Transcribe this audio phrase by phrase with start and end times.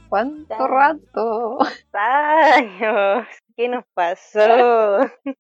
[0.10, 1.58] ¿Cuánto rato?
[1.94, 3.28] Años.
[3.56, 4.42] ¿Qué nos pasó?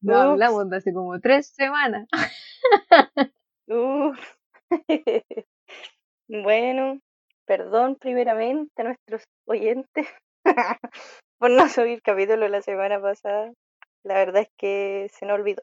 [0.00, 2.08] No hablamos de hace como tres semanas.
[3.68, 4.18] Uf.
[6.28, 7.00] bueno,
[7.46, 10.08] perdón primeramente a nuestros oyentes
[11.38, 13.52] por no subir capítulo la semana pasada.
[14.02, 15.62] La verdad es que se nos olvidó.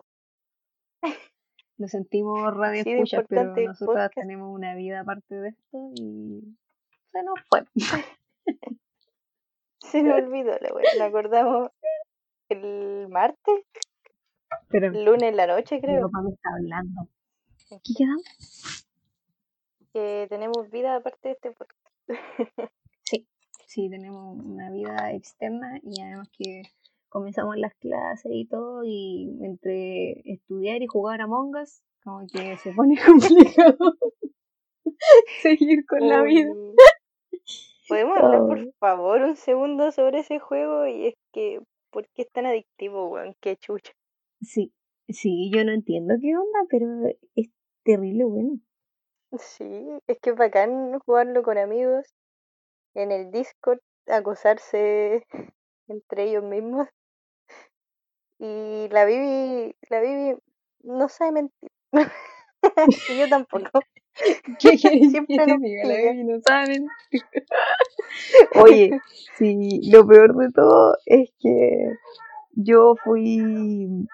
[1.78, 6.42] Lo sentimos radio escucha, pero nosotras tenemos una vida aparte de esto y
[7.12, 7.66] se nos fue.
[9.82, 11.06] se nos olvidó la wea.
[11.06, 11.72] Acordamos
[12.50, 13.66] el martes.
[14.70, 16.10] Pero el lunes en la noche, creo.
[16.10, 17.10] Papá me está hablando.
[17.68, 18.88] ¿Qué quedamos?
[19.92, 21.98] Que tenemos vida aparte de este podcast.
[23.04, 23.28] sí,
[23.66, 26.62] sí, tenemos una vida externa y además que
[27.16, 32.74] comenzamos las clases y todo, y entre estudiar y jugar a Us, como que se
[32.74, 33.94] pone complicado
[35.42, 36.54] seguir con la vida.
[37.88, 40.88] ¿Podemos hablar, por favor, un segundo sobre ese juego?
[40.88, 43.34] Y es que, ¿por qué es tan adictivo, weón?
[43.40, 43.94] Qué chucha.
[44.42, 44.74] Sí,
[45.08, 46.86] sí, yo no entiendo qué onda, pero
[47.36, 47.48] es
[47.86, 48.60] terrible bueno.
[49.38, 52.14] Sí, es que es bacán jugarlo con amigos
[52.94, 55.26] en el Discord, acosarse
[55.88, 56.90] entre ellos mismos
[58.40, 60.38] y la Bibi, la Bibi
[60.84, 61.72] no sabe mentir.
[63.10, 63.82] y yo tampoco.
[64.60, 65.88] ¿Qué quieres que te diga?
[65.88, 66.90] La Bibi no sabe mentir.
[68.64, 69.00] Oye,
[69.38, 71.92] sí, lo peor de todo es que
[72.52, 74.08] yo fui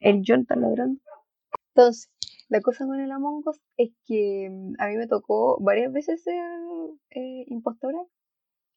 [0.00, 1.00] el Jonathan ladrón.
[1.74, 2.10] Entonces,
[2.48, 6.22] la cosa con el Among Us es que mm, a mí me tocó varias veces
[6.22, 6.42] ser
[7.10, 7.98] eh, impostora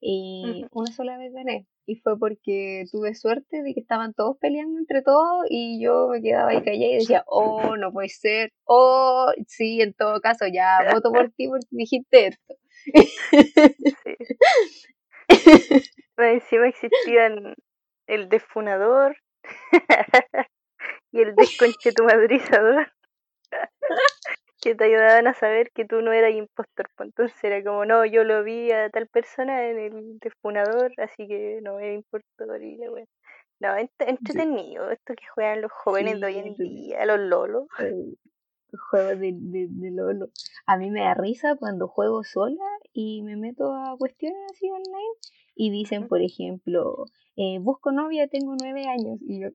[0.02, 1.68] y una sola vez gané.
[1.86, 6.22] Y fue porque tuve suerte de que estaban todos peleando entre todos y yo me
[6.22, 8.52] quedaba ahí callada y decía, oh, no puede ser.
[8.66, 12.56] Oh, sí, en todo caso, ya voto por ti porque dijiste esto.
[16.18, 17.56] encima existían
[18.08, 19.16] el defunador
[21.12, 22.92] y el desconchetumadrizador
[24.62, 26.88] que te ayudaban a saber que tú no eras impostor.
[26.96, 31.28] Pues, entonces era como, no, yo lo vi a tal persona en el defunador, así
[31.28, 32.88] que no era impostor y la
[33.60, 37.68] No, entretenido, esto que juegan los jóvenes de hoy en día, los lolos.
[38.90, 40.30] Juegos de, de, lolo.
[40.66, 45.18] A mí me da risa cuando juego sola y me meto a cuestiones así online
[45.56, 47.06] y dicen, por ejemplo,
[47.36, 49.20] eh, busco novia, tengo nueve años.
[49.28, 49.50] Y yo...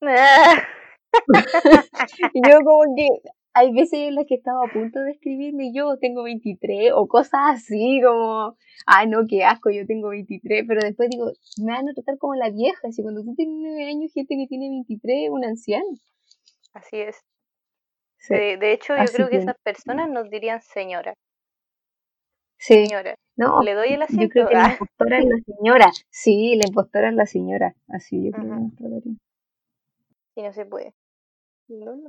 [2.32, 3.08] y yo como que
[3.54, 7.40] hay veces en las que estaba a punto de escribirme yo tengo 23 o cosas
[7.44, 11.30] así como, ay no, qué asco, yo tengo 23, pero después digo,
[11.62, 14.46] me van a tratar como la vieja, si cuando tú tienes 9 años, gente que
[14.48, 15.88] tiene 23 es un anciano.
[16.72, 17.24] Así es.
[18.28, 21.14] De, hecho, yo creo que, esas personas nos dirían señora.
[22.58, 22.86] Sí.
[22.86, 23.14] Señora.
[23.36, 24.24] No, le doy el asiento.
[24.24, 25.92] Yo creo que la impostora es la señora.
[26.08, 27.74] Sí, la impostora es la señora.
[27.88, 29.14] Así yo creo que nos trataría.
[30.34, 30.94] Sí, no se puede.
[31.68, 32.08] No, no.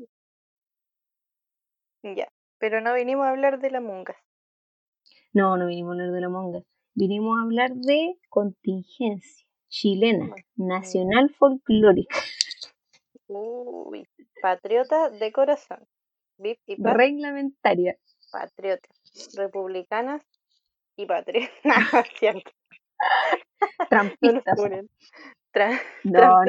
[2.14, 2.28] Ya,
[2.60, 4.16] pero no vinimos a hablar de la monga.
[5.34, 6.62] No, no vinimos a hablar de la monga.
[6.94, 12.16] Vinimos a hablar de contingencia chilena, nacional folclórica.
[13.28, 14.08] Uy,
[14.40, 15.80] patriota de corazón.
[16.38, 17.98] VIP y Reglamentaria.
[18.32, 18.88] Patriota.
[19.36, 20.22] Republicanas
[20.96, 21.52] y patriotas.
[22.20, 22.52] cierto.
[23.90, 24.60] Trampistas.
[26.04, 26.42] No,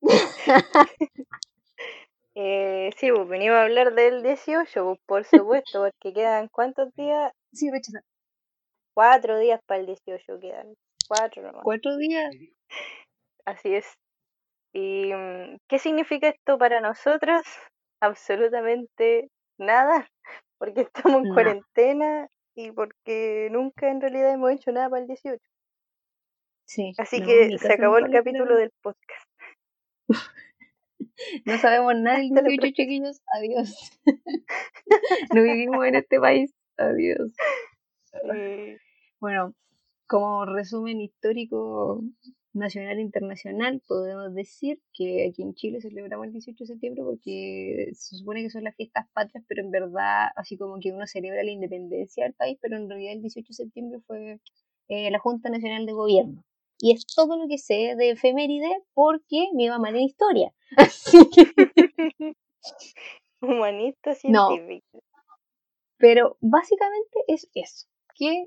[2.38, 7.32] Eh, sí, pues venimos a hablar del 18, pues, por supuesto, porque quedan cuántos días?
[7.52, 8.02] Sí, rechazar.
[8.94, 10.74] Cuatro días para el 18 quedan.
[11.08, 11.62] Cuatro nomás.
[11.64, 12.30] Cuatro días.
[13.46, 13.86] Así es.
[14.74, 17.42] ¿Y mm, qué significa esto para nosotros?
[18.02, 20.06] Absolutamente nada,
[20.58, 25.42] porque estamos en cuarentena y porque nunca en realidad hemos hecho nada para el 18.
[26.68, 26.92] Sí.
[26.98, 29.24] Así que se acabó el capítulo del podcast.
[31.44, 33.22] No sabemos nada del 18, chiquillos.
[33.32, 34.00] Adiós.
[35.34, 36.54] no vivimos en este país.
[36.76, 37.32] Adiós.
[39.20, 39.54] Bueno,
[40.06, 42.02] como resumen histórico
[42.52, 47.90] nacional e internacional, podemos decir que aquí en Chile celebramos el 18 de septiembre porque
[47.92, 51.42] se supone que son las fiestas patrias, pero en verdad, así como que uno celebra
[51.42, 54.40] la independencia del país, pero en realidad el 18 de septiembre fue
[54.88, 56.44] eh, la Junta Nacional de Gobierno.
[56.78, 60.52] Y es todo lo que sé de efeméride porque me iba mal en historia.
[60.76, 62.34] Así que...
[63.40, 65.02] Humanista científico.
[65.98, 68.46] Pero básicamente es eso, que,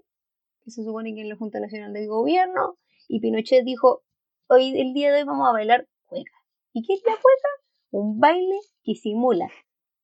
[0.68, 2.78] se supone que en la Junta Nacional del Gobierno
[3.08, 4.04] y Pinochet dijo,
[4.48, 6.32] hoy el día de hoy vamos a bailar cueca.
[6.74, 7.50] ¿Y qué es la cueca?
[7.92, 9.50] Un baile que simula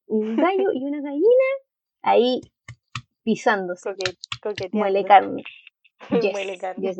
[0.07, 1.50] un gallo y una gallina
[2.01, 2.42] ahí
[3.24, 3.95] pisándose.
[4.72, 5.44] Muele carne.
[6.09, 6.93] Muele carne.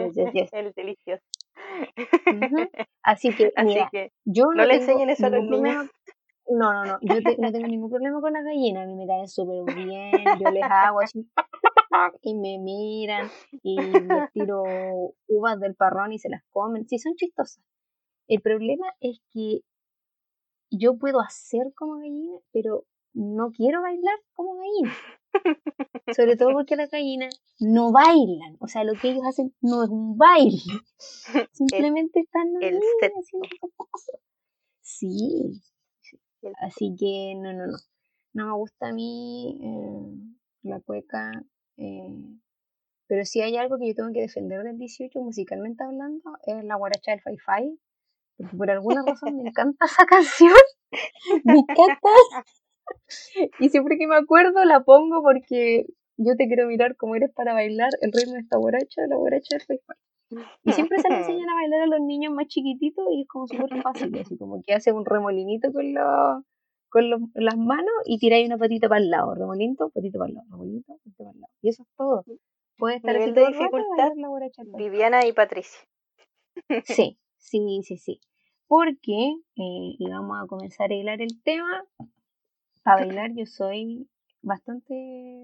[0.52, 1.24] El delicioso.
[3.04, 3.52] Así que,
[4.26, 5.88] yo no, le enseñen eso a los niños.
[6.48, 9.28] No, no, no, yo no tengo ningún problema con las gallinas, a mí me caen
[9.28, 11.28] súper bien, yo les hago así
[12.22, 13.32] y me miran
[13.64, 14.64] y les tiro
[15.28, 17.64] uvas del parrón y se las comen, sí, son chistosas.
[18.28, 19.62] El problema es que
[20.70, 24.94] yo puedo hacer como gallina, pero no quiero bailar como gallina.
[26.16, 28.58] Sobre todo porque las gallinas no bailan.
[28.60, 30.60] O sea, lo que ellos hacen no es un baile.
[31.52, 34.22] Simplemente están el haciendo cosas.
[34.82, 35.62] Sí.
[36.60, 37.78] Así que no, no, no.
[38.34, 41.32] No me gusta a mí eh, la cueca.
[41.78, 42.38] Eh,
[43.08, 46.76] pero si hay algo que yo tengo que defender del 18, musicalmente hablando, es la
[46.76, 47.80] guaracha del Fi-Fi.
[48.38, 50.54] Porque por alguna razón me encanta esa canción.
[51.44, 52.10] Me encanta
[53.60, 55.86] y siempre que me acuerdo la pongo porque
[56.18, 59.58] yo te quiero mirar como eres para bailar el ritmo de esta borracha, la borracha
[59.58, 59.96] del Facebook.
[60.64, 63.48] Y siempre se le enseñan a bailar a los niños más chiquititos y es como
[63.48, 65.94] súper fácil, así como que hace un remolinito con,
[66.90, 70.48] con las manos y tiráis una patita para el lado, remolinito, patito para el lado,
[70.52, 71.54] remolinito, patita para el lado.
[71.62, 72.24] Y eso es todo.
[72.78, 74.12] Puede estar de dificultad,
[74.78, 75.80] Viviana y Patricia.
[76.86, 78.20] Sí, sí, sí, sí.
[78.68, 81.86] Porque, eh, y vamos a comenzar a hilar el tema,
[82.86, 84.08] para bailar yo soy
[84.44, 84.94] bastante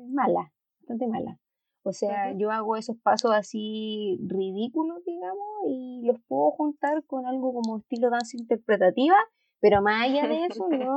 [0.10, 1.40] mala, bastante mala.
[1.82, 7.52] O sea, yo hago esos pasos así ridículos, digamos, y los puedo juntar con algo
[7.52, 9.16] como estilo danza interpretativa,
[9.60, 10.94] pero más allá de eso, no,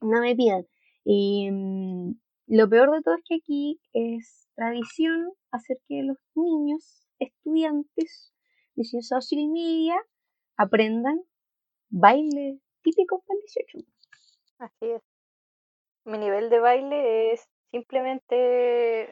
[0.00, 0.64] no me pidan.
[1.04, 2.14] Y mm,
[2.46, 8.32] lo peor de todo es que aquí es tradición hacer que los niños, estudiantes
[8.76, 9.96] de ciencia social y media,
[10.56, 11.20] aprendan
[11.90, 13.42] baile típico para el
[13.74, 13.86] 18.
[14.58, 15.09] Así es
[16.04, 19.10] mi nivel de baile es simplemente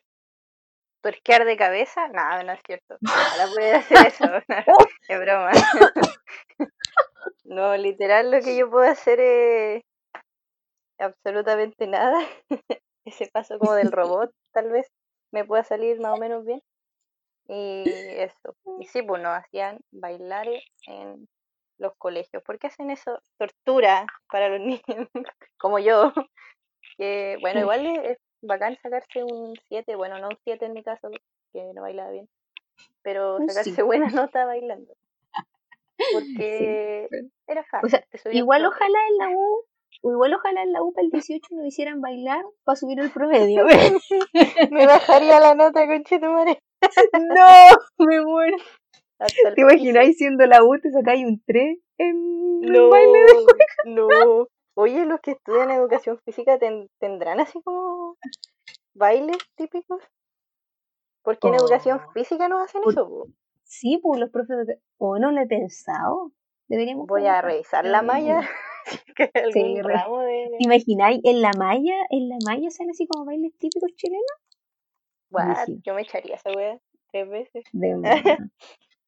[1.03, 2.09] tuerquear de cabeza.
[2.09, 2.97] Nada, no es cierto.
[3.07, 4.25] Ahora puede hacer eso.
[5.09, 5.51] es broma.
[7.45, 9.83] no, literal lo que yo puedo hacer es
[10.99, 12.21] absolutamente nada.
[13.05, 14.87] Ese paso como del robot, tal vez,
[15.33, 16.61] me pueda salir más o menos bien.
[17.49, 18.55] Y eso.
[18.79, 20.47] Y sí, pues nos hacían bailar
[20.87, 21.27] en
[21.79, 22.43] los colegios.
[22.43, 23.19] ¿Por qué hacen eso?
[23.39, 25.09] Tortura para los niños,
[25.57, 26.13] como yo.
[26.99, 31.09] Que, bueno, igual es, bacán sacarse un 7, bueno, no un 7 en mi caso,
[31.53, 32.29] que no bailaba bien,
[33.03, 34.93] pero sacarse buena nota bailando.
[36.13, 37.09] Porque
[37.47, 38.01] era fácil.
[38.33, 39.65] igual ojalá en la U,
[40.03, 43.65] igual ojalá en la U para el 18 nos hicieran bailar para subir el promedio.
[44.71, 46.61] me bajaría la nota, madre
[47.13, 48.57] no, me muero.
[49.57, 54.47] ¿Te imagináis siendo la U, te sacáis un 3 en no, baile de No,
[54.81, 56.57] Oye, los que estudian educación física
[57.01, 58.17] tendrán así como
[58.95, 60.01] bailes típicos.
[61.25, 62.13] Porque en educación oh.
[62.13, 63.27] física no hacen eso.
[63.65, 64.79] Sí, pues los profes.
[64.99, 66.31] O no lo he pensado.
[66.69, 67.09] Deberíamos.
[67.09, 68.49] Voy a revisar la malla.
[69.53, 71.97] sí, ¿Te imagináis en la malla?
[72.11, 75.83] ¿En la malla salen así como bailes típicos chilenos?
[75.83, 76.79] yo me echaría esa wea
[77.11, 77.65] tres veces.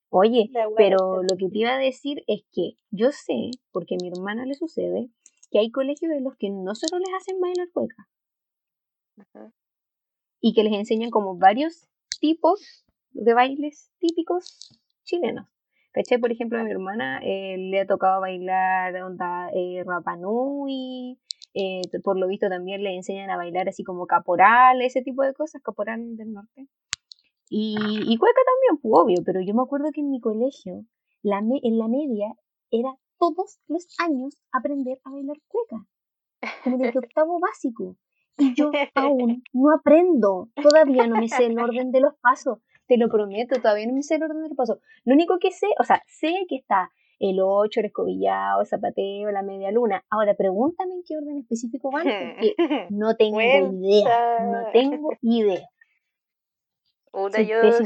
[0.08, 4.08] Oye, pero lo que te iba a decir es que yo sé, porque a mi
[4.08, 5.08] hermana le sucede,
[5.50, 8.08] que hay colegios en los que no solo les hacen bailar cueca
[10.40, 11.88] y que les enseñan como varios
[12.20, 15.46] tipos de bailes típicos chilenos.
[15.92, 16.18] ¿Cachai?
[16.18, 21.18] Por ejemplo, a mi hermana eh, le ha tocado bailar onda eh, Rapanui,
[21.52, 25.34] eh, por lo visto también le enseñan a bailar así como caporal, ese tipo de
[25.34, 26.68] cosas, caporal del norte.
[27.48, 30.84] Y, y cueca también, pues obvio, pero yo me acuerdo que en mi colegio,
[31.22, 32.32] la en la media,
[32.70, 35.86] era todos los años aprender a bailar cueca,
[36.64, 37.96] como desde octavo básico.
[38.38, 42.96] Y yo aún no aprendo, todavía no me sé el orden de los pasos, te
[42.96, 44.78] lo prometo, todavía no me sé el orden de los pasos.
[45.04, 49.30] Lo único que sé, o sea, sé que está el 8, el escobillado, el zapateo,
[49.30, 50.02] la media luna.
[50.08, 52.54] Ahora, pregúntame en qué orden específico van, porque
[52.90, 55.68] no tengo idea, no tengo idea.
[57.12, 57.84] Puta, yo sí,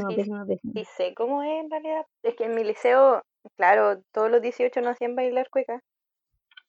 [0.95, 2.05] sé cómo es en realidad.
[2.23, 3.23] Es que en mi liceo
[3.57, 5.79] Claro, todos los 18 nos hacían bailar cueca,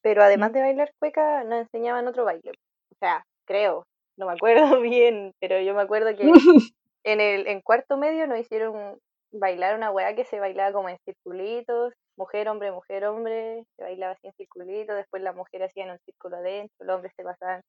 [0.03, 2.53] pero además de bailar cueca nos enseñaban otro baile.
[2.93, 6.23] O sea, creo, no me acuerdo bien, pero yo me acuerdo que
[7.05, 8.99] en el en cuarto medio nos hicieron
[9.33, 14.13] bailar una weá que se bailaba como en circulitos, mujer, hombre, mujer, hombre, se bailaba
[14.13, 17.61] así en circulitos, después las mujeres hacían un círculo adentro, los hombres se pasaban,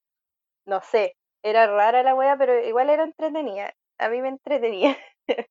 [0.65, 4.97] no sé, era rara la weá, pero igual era entretenida, a mí me entretenía.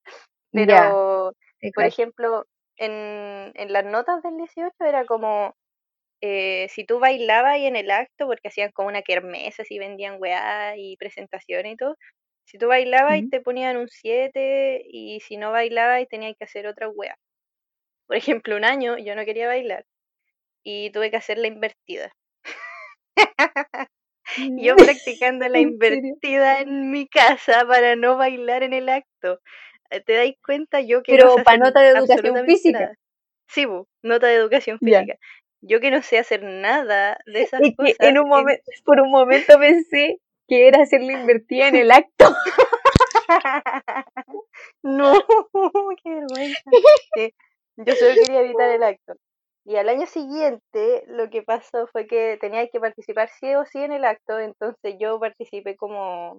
[0.53, 1.33] pero,
[1.75, 2.45] por ejemplo,
[2.79, 5.55] en, en las notas del 18 era como
[6.23, 10.17] eh, si tú bailabas ahí en el acto, porque hacían como una kermesa, así vendían
[10.21, 11.97] weá y presentaciones y todo,
[12.47, 16.45] si tú bailabas y te ponían un 7 y si no bailabas y tenías que
[16.45, 17.17] hacer otra weá.
[18.09, 19.85] Por ejemplo, un año yo no quería bailar
[20.65, 22.13] y tuve que hacer la invertida.
[24.57, 29.41] yo practicando la invertida en mi casa para no bailar en el acto.
[29.91, 30.81] Eh, ¿Te dais cuenta?
[30.81, 32.95] Yo que Pero para nota de educación física.
[33.49, 33.67] Sí,
[34.03, 35.17] nota de educación física.
[35.61, 37.97] Yo que no sé hacer nada de esas cosas.
[38.01, 42.27] en un momento, por un momento pensé que era hacerle invertida en el acto.
[44.83, 45.13] no,
[46.05, 46.71] qué vergüenza.
[47.77, 49.15] yo solo quería evitar el acto.
[49.65, 53.79] Y al año siguiente lo que pasó fue que tenía que participar sí o sí
[53.79, 56.39] en el acto, entonces yo participé como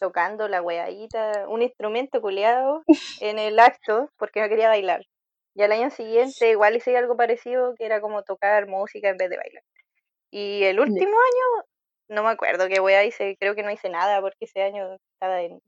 [0.00, 2.82] tocando la weadita, un instrumento culeado
[3.20, 5.06] en el acto porque no quería bailar.
[5.54, 9.30] Y al año siguiente igual hice algo parecido que era como tocar música en vez
[9.30, 9.62] de bailar.
[10.32, 11.66] Y el último año
[12.08, 15.42] no me acuerdo qué wea hice, creo que no hice nada porque ese año estaba
[15.42, 15.60] en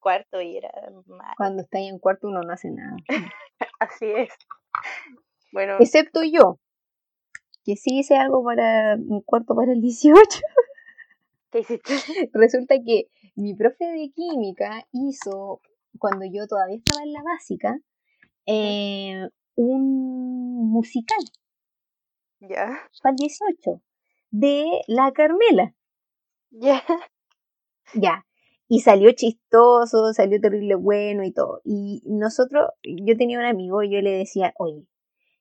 [0.00, 0.70] cuarto y era
[1.06, 1.34] mal.
[1.36, 2.96] Cuando está en cuarto uno no hace nada.
[3.80, 4.30] Así es.
[5.52, 5.76] Bueno.
[5.78, 6.58] Excepto yo,
[7.64, 10.40] que sí hice algo para un cuarto para el 18.
[11.50, 11.92] ¿Qué hiciste?
[12.32, 15.60] Resulta que mi profe de química hizo,
[15.98, 17.78] cuando yo todavía estaba en la básica,
[18.46, 21.18] eh, un musical.
[22.40, 22.88] Ya.
[23.02, 23.82] Para el 18
[24.30, 25.74] de la Carmela.
[26.50, 26.82] Ya.
[27.94, 28.26] Ya.
[28.68, 31.60] Y salió chistoso, salió terrible bueno y todo.
[31.64, 34.88] Y nosotros, yo tenía un amigo y yo le decía, oye,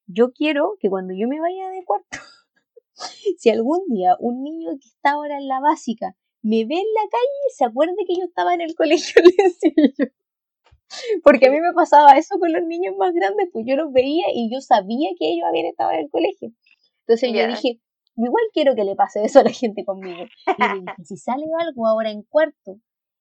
[0.06, 2.08] yo quiero que cuando yo me vaya de cuarto,
[3.38, 7.10] si algún día un niño que está ahora en la básica me ve en la
[7.10, 10.06] calle, se acuerde que yo estaba en el colegio, le decía yo.
[11.24, 14.26] Porque a mí me pasaba eso con los niños más grandes, pues yo los veía
[14.34, 16.52] y yo sabía que ellos habían estado en el colegio.
[17.08, 17.82] Entonces yo dije,
[18.16, 20.24] igual quiero que le pase eso a la gente conmigo.
[20.48, 22.80] Y le dije, si sale algo ahora en cuarto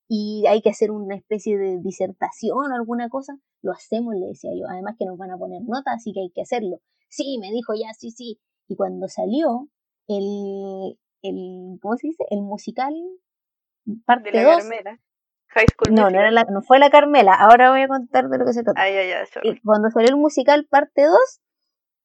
[0.08, 4.50] y hay que hacer una especie de disertación o alguna cosa, lo hacemos, le decía
[4.54, 4.66] yo.
[4.68, 6.80] Además que nos van a poner notas, así que hay que hacerlo.
[7.08, 8.38] Sí, me dijo ya, sí, sí.
[8.68, 9.68] Y cuando salió
[10.08, 12.24] el, el ¿cómo se dice?
[12.30, 12.94] El musical
[14.06, 14.64] parte 2.
[15.90, 17.34] no, no, era la, no fue la Carmela.
[17.34, 18.80] Ahora voy a contar de lo que se trata.
[18.80, 21.18] Ay, ay, ay, cuando salió el musical parte 2,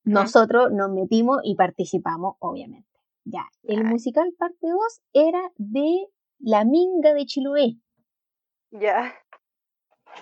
[0.04, 2.88] nosotros nos metimos y participamos, obviamente.
[3.26, 6.08] Ya, el musical parte 2 era de
[6.40, 7.78] La Minga de Chiloé.
[8.72, 9.14] Ya.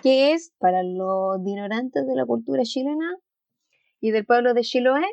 [0.03, 3.15] Que es, para los ignorantes de la cultura chilena
[3.99, 5.05] y del pueblo de Chiloé,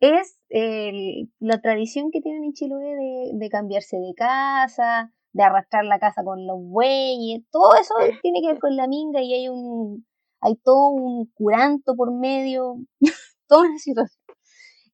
[0.00, 5.98] es la tradición que tienen en Chiloé de, de, cambiarse de casa, de arrastrar la
[5.98, 10.04] casa con los bueyes, todo eso tiene que ver con la minga y hay un
[10.42, 12.76] hay todo un curanto por medio,
[13.48, 14.20] toda una situación.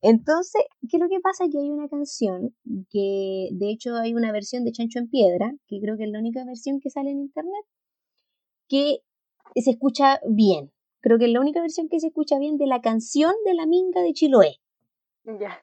[0.00, 1.46] Entonces, ¿qué es lo que pasa?
[1.50, 2.54] Que hay una canción
[2.90, 6.20] que, de hecho, hay una versión de Chancho en Piedra, que creo que es la
[6.20, 7.64] única versión que sale en internet,
[8.68, 8.98] que
[9.56, 10.70] se escucha bien.
[11.00, 13.66] Creo que es la única versión que se escucha bien de la canción de la
[13.66, 14.60] minga de Chiloé.
[15.36, 15.62] Ya.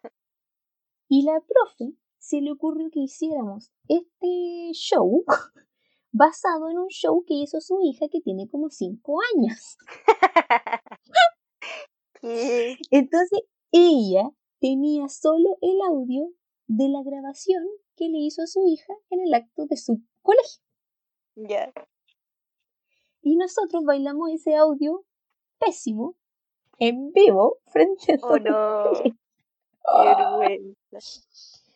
[1.08, 5.24] Y la profe se le ocurrió que hiciéramos este show
[6.12, 9.78] basado en un show que hizo su hija que tiene como cinco años.
[12.92, 13.42] Entonces
[13.72, 14.30] ella
[14.60, 16.32] tenía solo el audio
[16.68, 17.64] de la grabación
[17.96, 20.64] que le hizo a su hija en el acto de su colegio.
[21.36, 21.74] Ya.
[23.22, 25.06] Y nosotros bailamos ese audio
[25.60, 26.16] pésimo
[26.78, 28.92] en vivo frente a Oh no.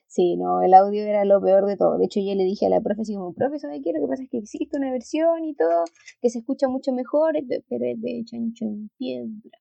[0.08, 1.98] Sí, no, el audio era lo peor de todo.
[1.98, 3.94] De hecho, yo le dije a la profe, así como, profe, ¿sabes qué?
[3.94, 5.86] Lo que pasa es que existe una versión y todo,
[6.22, 7.36] que se escucha mucho mejor,
[7.70, 9.60] pero es de chancho en piedra.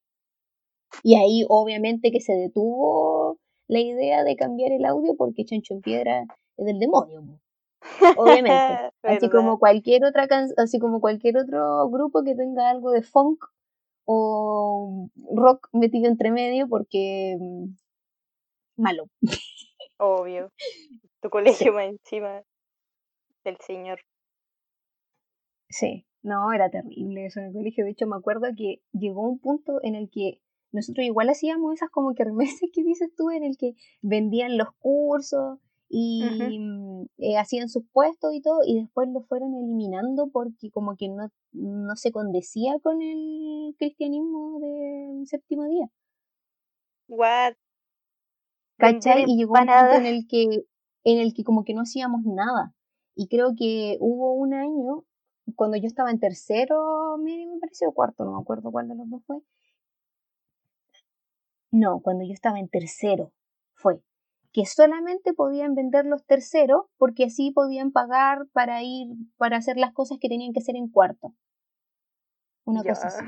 [1.03, 3.39] Y ahí obviamente que se detuvo
[3.69, 6.25] la idea de cambiar el audio porque Chancho en Piedra
[6.57, 7.23] es del demonio.
[8.17, 8.93] Obviamente.
[9.03, 10.27] así como cualquier otra
[10.57, 13.45] así como cualquier otro grupo que tenga algo de funk
[14.05, 17.65] o rock metido entre medio porque mm,
[18.79, 19.05] malo.
[19.99, 20.53] Obvio.
[21.21, 22.43] Tu colegio más encima
[23.45, 23.99] del señor.
[25.69, 27.85] Sí, no, era terrible eso en el colegio.
[27.85, 30.41] De hecho, me acuerdo que llegó un punto en el que
[30.73, 34.69] nosotros igual hacíamos esas como que kermeses que dices tú, en el que vendían los
[34.79, 35.59] cursos
[35.89, 40.97] y mm, eh, hacían sus puestos y todo, y después lo fueron eliminando porque como
[40.97, 45.91] que no, no se condecía con el cristianismo del séptimo día.
[47.09, 47.55] What?
[48.79, 49.25] ¿Cachai?
[49.27, 50.65] Y llegó un punto en el que,
[51.05, 52.75] en el que como que no hacíamos nada.
[53.15, 55.05] Y creo que hubo un año,
[55.57, 59.11] cuando yo estaba en tercero medio, me pareció, cuarto, no me acuerdo cuál de los
[59.11, 59.39] dos fue,
[61.71, 63.33] no, cuando yo estaba en tercero.
[63.75, 64.03] fue
[64.53, 69.93] que solamente podían vender los terceros porque así podían pagar para ir, para hacer las
[69.93, 71.35] cosas que tenían que hacer en cuarto.
[72.65, 73.25] Una cosa así.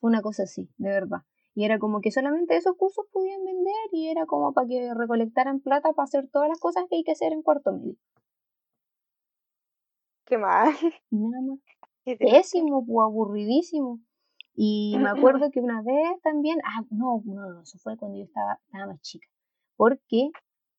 [0.00, 1.22] Una cosa así, de verdad.
[1.54, 5.60] Y era como que solamente esos cursos podían vender y era como para que recolectaran
[5.60, 7.96] plata para hacer todas las cosas que hay que hacer en cuarto medio.
[10.24, 10.72] Qué mal.
[11.10, 11.58] Nada más.
[12.18, 14.00] Pésimo, pues, aburridísimo.
[14.54, 18.24] Y me acuerdo que una vez también, ah, no, no, no, eso fue cuando yo
[18.24, 19.26] estaba, estaba más chica.
[19.76, 20.30] Porque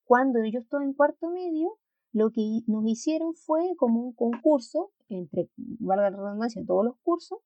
[0.05, 1.77] cuando yo estaba en cuarto medio,
[2.11, 7.39] lo que nos hicieron fue como un concurso, entre, valga la redundancia, todos los cursos,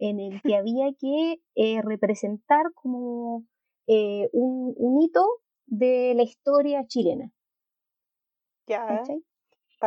[0.00, 3.44] en el que había que eh, representar como
[3.86, 5.24] eh, un, un, hito
[5.66, 7.30] de la historia chilena.
[8.66, 9.02] Ya.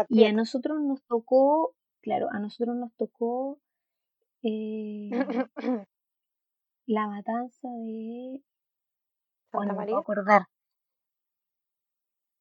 [0.09, 3.59] Y a nosotros nos tocó, claro, a nosotros nos tocó
[4.43, 5.09] eh,
[6.85, 8.43] la matanza de...
[9.51, 9.97] Santa María.
[9.97, 10.43] acordar.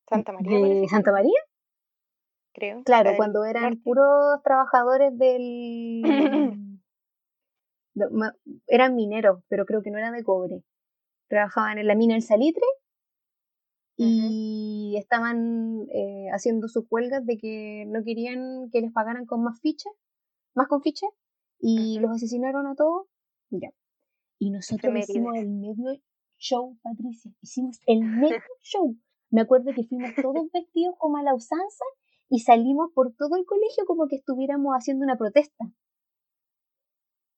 [0.09, 0.59] Santa María.
[0.59, 1.41] ¿De Santa María?
[2.55, 2.83] Creo.
[2.85, 6.03] Claro, cuando eran puros trabajadores del...
[8.67, 10.63] eran mineros, pero creo que no eran de cobre.
[11.29, 12.65] Trabajaban en la mina del salitre
[13.97, 19.61] y estaban eh, haciendo sus huelgas de que no querían que les pagaran con más
[19.61, 19.93] fichas,
[20.55, 21.11] más con fichas,
[21.59, 23.07] y los asesinaron a todos.
[23.51, 23.71] Ya.
[24.39, 26.01] Y nosotros hicimos el medio
[26.37, 27.33] show, Patricia.
[27.41, 28.97] Hicimos el medio show.
[29.31, 31.85] Me acuerdo que fuimos todos vestidos como a la usanza
[32.29, 35.65] y salimos por todo el colegio como que estuviéramos haciendo una protesta.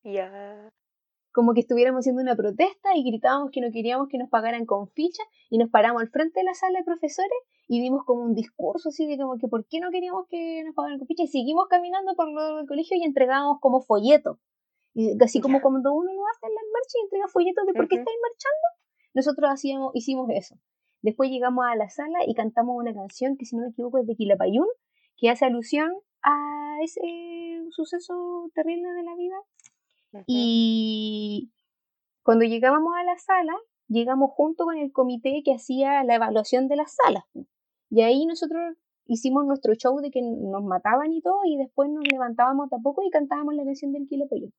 [0.04, 0.70] Ya.
[1.32, 4.88] Como que estuviéramos haciendo una protesta y gritábamos que no queríamos que nos pagaran con
[4.88, 8.34] ficha y nos paramos al frente de la sala de profesores y dimos como un
[8.34, 11.28] discurso así de como que por qué no queríamos que nos pagaran con ficha y
[11.28, 14.38] seguimos caminando por el colegio y entregábamos como folletos.
[14.92, 17.88] Y así como cuando uno lo hace en las marchas y entrega folletos de por
[17.88, 18.66] qué estáis marchando,
[19.14, 20.54] nosotros hacíamos, hicimos eso.
[21.02, 24.06] Después llegamos a la sala y cantamos una canción que si no me equivoco es
[24.06, 24.68] de Quilapayún,
[25.16, 27.00] que hace alusión a ese
[27.70, 29.36] suceso terrible de la vida.
[30.26, 31.52] Y
[32.22, 33.54] cuando llegábamos a la sala,
[33.88, 37.24] llegamos junto con el comité que hacía la evaluación de las salas.
[37.90, 42.04] Y ahí nosotros hicimos nuestro show de que nos mataban y todo, y después nos
[42.10, 44.52] levantábamos tampoco y cantábamos la canción del Quilapayún.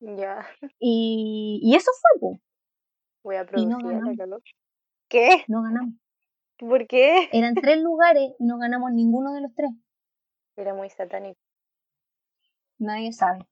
[0.00, 0.46] Ya.
[0.78, 2.40] Y, y eso fue, pues.
[3.22, 3.76] Voy a producir
[5.08, 5.44] ¿Qué?
[5.48, 5.94] No ganamos.
[6.58, 7.28] ¿Por qué?
[7.32, 9.70] Eran tres lugares y no ganamos ninguno de los tres.
[10.56, 11.38] Era muy satánico.
[12.78, 13.46] Nadie sabe.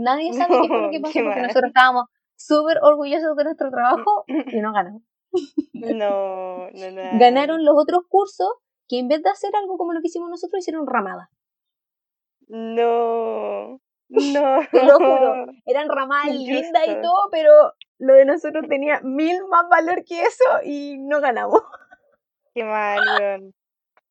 [0.00, 2.04] Nadie sabe qué fue lo que pasó porque nosotros estábamos
[2.36, 5.02] súper orgullosos de nuestro trabajo y no ganamos.
[5.72, 7.18] No, no, no.
[7.18, 8.48] Ganaron los otros cursos
[8.88, 11.28] que en vez de hacer algo como lo que hicimos nosotros, hicieron ramadas.
[12.48, 14.60] No, no.
[14.72, 15.46] Te lo juro.
[15.66, 17.52] Eran ramadas lindas y todo, pero
[17.98, 21.62] lo de nosotros tenía mil más valor que eso y no ganamos.
[22.54, 23.52] Qué mal,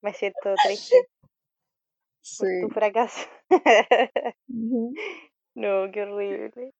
[0.01, 0.95] Me siento triste.
[2.21, 2.45] Sí.
[2.61, 3.27] Por tu fracaso.
[5.59, 6.73] No, qué horrible.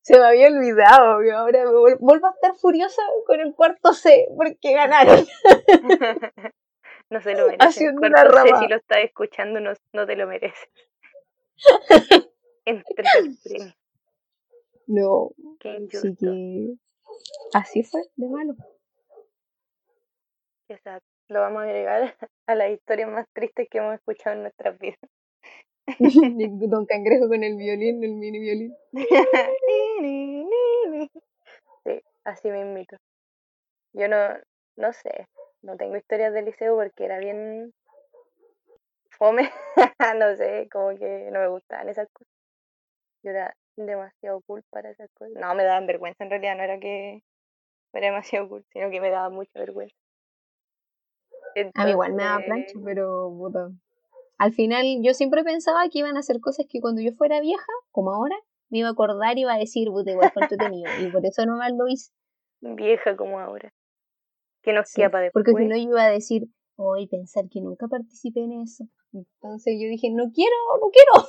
[0.00, 4.26] Se me había olvidado, que ahora me vuelvo a estar furiosa con el cuarto C
[4.34, 5.26] porque ganaron.
[7.10, 7.84] no se lo merece.
[7.84, 10.70] El cuarto C, si lo estás escuchando, no, no te lo mereces.
[12.64, 13.74] Entre el premio.
[14.86, 15.30] No.
[15.92, 16.74] Así que
[17.52, 18.54] así fue de malo.
[20.68, 21.06] Exacto.
[21.28, 22.16] Lo vamos a agregar
[22.46, 25.10] a las historias más tristes que hemos escuchado en nuestras vidas.
[26.68, 28.76] Don Cangrejo con el violín, el mini violín.
[31.84, 32.96] sí, así me invito.
[33.92, 34.16] Yo no,
[34.76, 35.26] no sé,
[35.62, 37.72] no tengo historias del liceo porque era bien
[39.10, 39.50] fome,
[40.18, 42.32] no sé, como que no me gustaban esas cosas.
[43.22, 45.34] Yo era demasiado cool para esas cosas.
[45.36, 47.22] No, me daban vergüenza en realidad, no era que
[47.92, 49.96] era demasiado cool, sino que me daba mucha vergüenza.
[51.74, 53.30] a mí igual me daba plancha, pero
[54.38, 57.72] al final yo siempre pensaba que iban a hacer cosas que cuando yo fuera vieja,
[57.90, 58.36] como ahora,
[58.70, 60.88] me iba a acordar y iba a decir, puta, igual cuánto tenía.
[61.00, 62.10] Y por eso no más lo hice.
[62.60, 63.72] Vieja como ahora.
[64.62, 65.44] Que nos para después.
[65.44, 66.44] Porque si no, yo iba a decir,
[66.76, 68.84] hoy pensar que nunca participé en eso.
[69.12, 71.28] Entonces yo dije, no quiero, no quiero.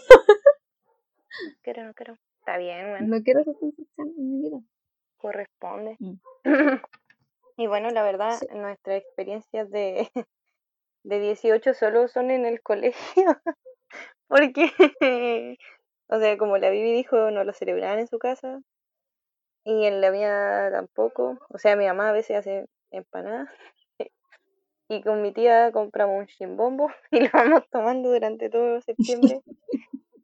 [1.48, 2.14] no quiero, no quiero.
[2.40, 3.08] Está bien, bueno.
[3.08, 4.60] No quiero esa sensación en mi vida.
[5.18, 5.98] Corresponde.
[6.00, 6.14] Mm.
[7.58, 10.10] y bueno, la verdad, nuestras experiencias de,
[11.04, 13.26] de 18 solo son en el colegio.
[14.28, 14.72] Porque,
[16.08, 18.62] o sea, como la Bibi dijo, no lo celebraban en su casa.
[19.66, 21.38] Y en la mía tampoco.
[21.50, 23.50] O sea, mi mamá a veces hace empanadas.
[24.90, 29.42] Y con mi tía compramos un chimbombo y lo vamos tomando durante todo septiembre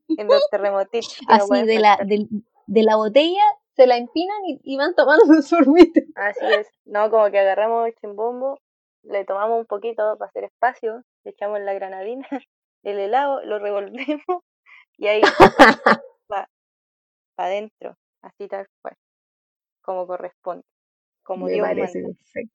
[0.09, 1.17] en los terremotitos.
[1.27, 3.41] Así, de la, de, la botella
[3.75, 6.01] se la empinan y, van tomando un sorbito.
[6.13, 6.67] Así es.
[6.85, 8.59] No, como que agarramos el chimbombo
[9.03, 12.27] le tomamos un poquito para hacer espacio, le echamos la granadina,
[12.83, 14.23] el helado, lo revolvemos
[14.97, 15.21] y ahí
[16.31, 16.47] va
[17.35, 18.95] para adentro, así tal cual,
[19.81, 20.63] como corresponde,
[21.23, 22.17] como Me Dios parece manda.
[22.17, 22.53] perfecto.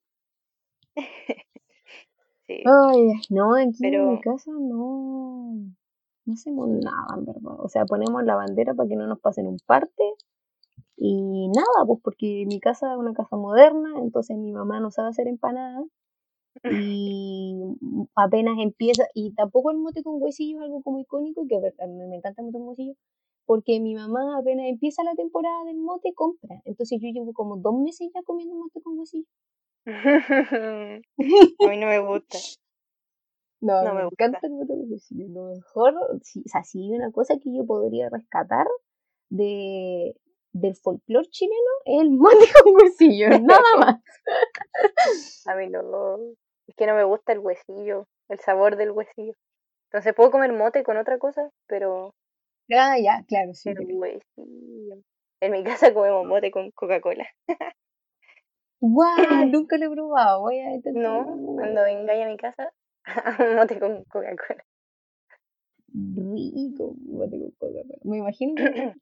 [2.47, 2.63] Sí.
[2.65, 5.55] Ay, no, aquí en mi casa no,
[6.25, 7.59] no hacemos nada, en verdad.
[7.59, 10.03] O sea, ponemos la bandera para que no nos pasen un parte
[10.97, 15.09] y nada, pues porque mi casa es una casa moderna, entonces mi mamá no sabe
[15.09, 15.85] hacer empanadas
[16.63, 17.59] y
[18.15, 21.93] apenas empieza, y tampoco el mote con huesillo es algo como icónico, que a mí
[22.07, 22.93] me encanta el mote con huesillo,
[23.45, 26.61] porque mi mamá apenas empieza la temporada del mote, compra.
[26.65, 29.27] Entonces yo llevo como dos meses ya comiendo mote con huesillo.
[29.85, 32.37] a mí no me gusta.
[33.61, 34.25] No, No me, me gusta.
[34.25, 35.27] encanta el mote con huesillo.
[35.29, 38.67] Lo mejor, sí, o sea, si hay una cosa que yo podría rescatar
[39.29, 40.15] de,
[40.51, 44.01] del folclore chileno, es el mote con huesillo, nada más.
[45.45, 45.81] A mí no.
[46.67, 49.33] Es que no me gusta el huesillo, el sabor del huesillo.
[49.91, 52.13] Entonces puedo comer mote con otra cosa, pero
[52.71, 53.69] Ah, ya, claro, sí.
[53.69, 54.95] el huesillo.
[55.41, 57.27] En mi casa comemos mote con Coca-Cola.
[58.81, 59.15] Guau,
[59.51, 60.41] nunca lo he probado.
[60.41, 61.23] Voy a intentarlo.
[61.25, 62.71] No, cuando vengáis a mi casa,
[63.55, 64.63] mote con Coca-Cola.
[65.93, 67.95] Rico, mote con Coca-Cola.
[68.03, 68.93] Me imagino que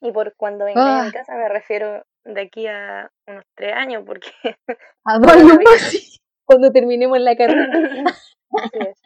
[0.00, 1.04] Y por cuando vengáis a Ah.
[1.06, 4.30] mi casa me refiero de aquí a unos tres años, porque
[5.04, 7.68] a dos más, cuando terminemos la carrera.
[8.50, 8.98] así es.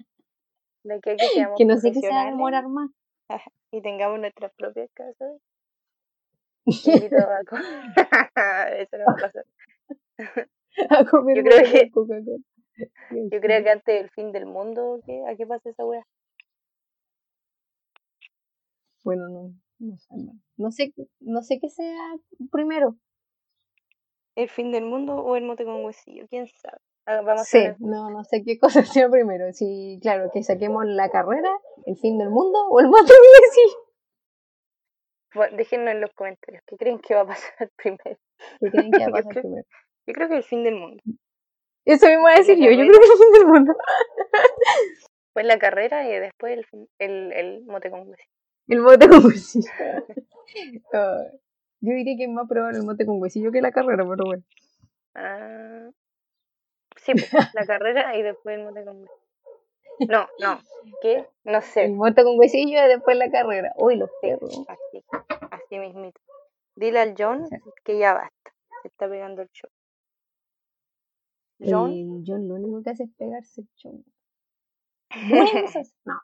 [0.84, 2.90] De aquí a que seamos Que no sé qué se va a demorar más.
[3.72, 5.40] y tengamos nuestras propias casas.
[6.66, 7.56] a co-
[8.78, 9.44] Eso no va a pasar.
[10.88, 11.90] A comer Yo creo que-.
[13.30, 15.22] Yo creo que antes del fin del mundo, ¿qué?
[15.28, 16.06] ¿a qué pasa esa wea?
[19.04, 20.14] Bueno, no, no sé,
[20.56, 22.14] no sé, no sé qué sea
[22.50, 22.96] primero.
[24.36, 26.26] ¿El fin del mundo o el mote con huesillo?
[26.28, 26.78] ¿Quién sabe?
[27.06, 29.52] Ah, Vamos Sí, a no, no sé qué cosa sea primero.
[29.52, 31.50] Si, claro, que saquemos la carrera,
[31.86, 33.78] el fin del mundo o el mote con huesillo.
[35.34, 38.18] Bueno, déjenos en los comentarios qué creen que va a pasar primero.
[38.60, 39.66] ¿Qué creen que va a Yo pasar creo- primero?
[40.06, 41.02] Yo creo que el fin del mundo.
[41.84, 43.74] Eso mismo voy a decir yo, yo creo que el fin del mundo.
[45.32, 48.30] Pues la carrera y después el, fin- el, el mote con huesillo.
[48.68, 49.70] El mote con huesillo.
[50.92, 51.22] Ah,
[51.80, 54.42] yo diría que es más probable el mote con huesillo que la carrera, pero bueno.
[55.14, 55.88] Ah,
[57.04, 57.12] sí,
[57.54, 59.22] la carrera y después el mote con huesillo.
[60.08, 60.60] No, no.
[61.00, 61.26] ¿Qué?
[61.44, 61.88] No El sé.
[61.88, 63.72] mote con huesillo y después la carrera.
[63.76, 64.64] Uy, los perros.
[64.68, 65.04] así,
[65.50, 66.20] así mismito.
[66.74, 67.46] Dile al John
[67.84, 68.54] que ya basta.
[68.82, 69.70] Se está pegando el show.
[71.60, 74.04] John, El John lo único que hace es pegarse el
[75.66, 75.94] cosas.
[76.04, 76.14] No.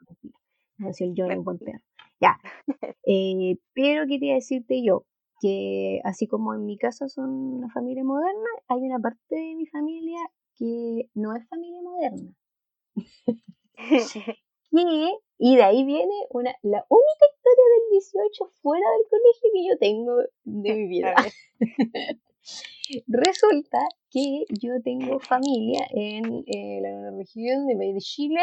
[0.78, 1.78] No, si el John es un buen perro.
[2.20, 2.38] Ya.
[3.10, 5.06] Eh, pero quería decirte yo
[5.40, 9.66] que así como en mi casa son una familia moderna, hay una parte de mi
[9.66, 10.18] familia
[10.58, 12.34] que no es familia moderna.
[14.70, 19.66] Que, y de ahí viene una, la única historia del 18 fuera del colegio que
[19.66, 21.14] yo tengo de mi vida.
[23.06, 23.78] Resulta
[24.10, 28.40] que yo tengo familia en eh, la región de Chile,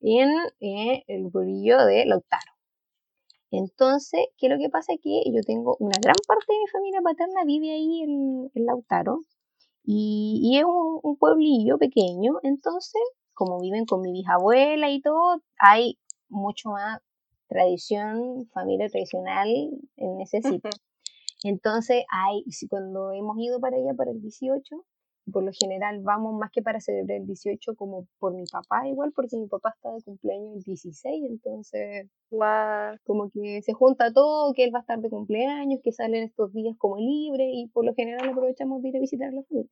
[0.00, 0.30] en
[0.60, 2.52] eh, el pueblillo de Lautaro.
[3.50, 4.92] Entonces, ¿qué es lo que pasa?
[5.02, 9.20] Que yo tengo una gran parte de mi familia paterna vive ahí en, en Lautaro
[9.90, 13.00] y, y es un, un pueblillo pequeño, entonces,
[13.32, 15.98] como viven con mi bisabuela y todo, hay
[16.28, 17.00] mucho más
[17.48, 19.48] tradición, familia tradicional
[19.96, 20.70] en ese sitio.
[21.42, 24.60] Entonces, hay, cuando hemos ido para allá para el 18,
[25.32, 29.12] por lo general vamos más que para celebrar el 18 como por mi papá igual,
[29.14, 32.96] porque mi papá está de cumpleaños el 16, entonces guau.
[33.04, 36.52] como que se junta todo, que él va a estar de cumpleaños, que salen estos
[36.52, 39.70] días como libre y por lo general aprovechamos de ir a visitar a la familia.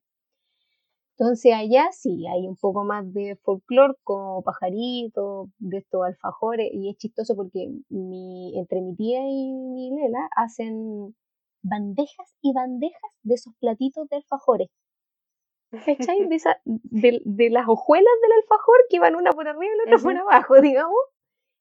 [1.19, 6.90] Entonces allá sí, hay un poco más de folclore como pajaritos, de estos alfajores, y
[6.90, 11.14] es chistoso porque mi, entre mi tía y mi Lela hacen
[11.62, 14.69] bandejas y bandejas de esos platitos de alfajores.
[15.70, 16.26] ¿Cachai?
[16.29, 19.94] De, esa- de, de las hojuelas del alfajor que van una por arriba y la
[19.94, 20.96] otra por abajo, digamos.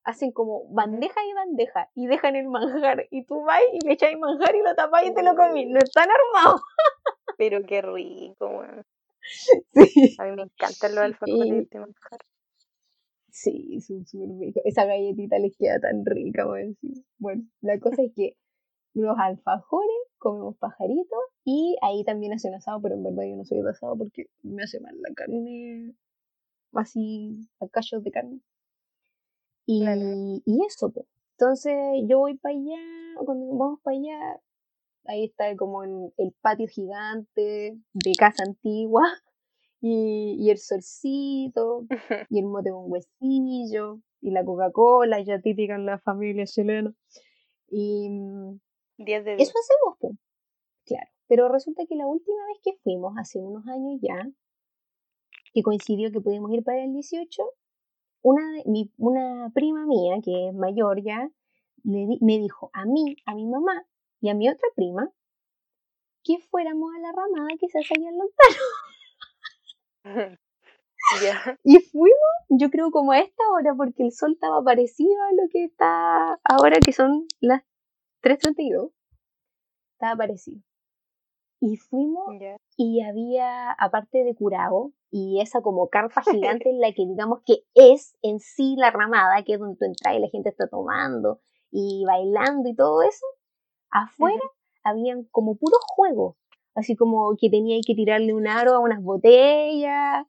[0.03, 4.17] Hacen como bandeja y bandeja y dejan el manjar y tú vas y le echáis
[4.19, 5.67] manjar y lo tapáis y te lo comís.
[5.67, 6.61] No están armados.
[7.37, 8.83] Pero qué rico, weón.
[9.73, 10.15] Sí.
[10.19, 12.19] A mí me encantan los alfajores Y- de manjar.
[13.31, 14.61] Sí, son súper ricos.
[14.65, 17.03] Esa galletita les queda tan rica, weón, sí.
[17.17, 18.37] Bueno, la cosa es que
[19.01, 23.61] los alfajores, comemos pajaritos y ahí también hacen asado, pero en verdad yo no soy
[23.61, 25.93] de asado porque me hace mal la carne,
[26.73, 28.39] así, a cachos de carne.
[29.65, 30.01] Y, Claro.
[30.45, 31.07] y eso, pues.
[31.37, 31.75] Entonces
[32.07, 34.41] yo voy para allá, cuando vamos para allá,
[35.05, 39.03] ahí está como el, el patio gigante de casa antigua.
[39.81, 41.85] y, el solcito,
[42.29, 46.93] y el mote con huesillo, y la Coca-Cola, ya típica en la familia chilena.
[47.69, 48.09] Y
[48.97, 50.13] eso hacemos, pues.
[50.85, 51.09] Claro.
[51.27, 54.29] Pero resulta que la última vez que fuimos, hace unos años ya,
[55.53, 57.43] que coincidió que pudimos ir para el 18,
[58.21, 61.29] una, mi, una prima mía, que es mayor ya,
[61.83, 63.85] me dijo a mí, a mi mamá
[64.19, 65.11] y a mi otra prima
[66.23, 68.55] que fuéramos a la ramada quizás allá en Lontano.
[71.63, 75.49] Y fuimos, yo creo como a esta hora, porque el sol estaba parecido a lo
[75.51, 77.61] que está ahora, que son las
[78.25, 78.91] 3.32.
[79.93, 80.59] Estaba parecido.
[81.61, 82.25] Y fuimos
[82.75, 86.21] y había, aparte de curado, y esa como carpa
[86.59, 89.85] gigante en la que digamos que es en sí la ramada, que es donde tú
[89.85, 91.39] entras y la gente está tomando
[91.71, 93.25] y bailando y todo eso,
[93.91, 94.41] afuera
[94.83, 96.35] habían como puros juegos,
[96.73, 100.25] así como que tenía que tirarle un aro a unas botellas,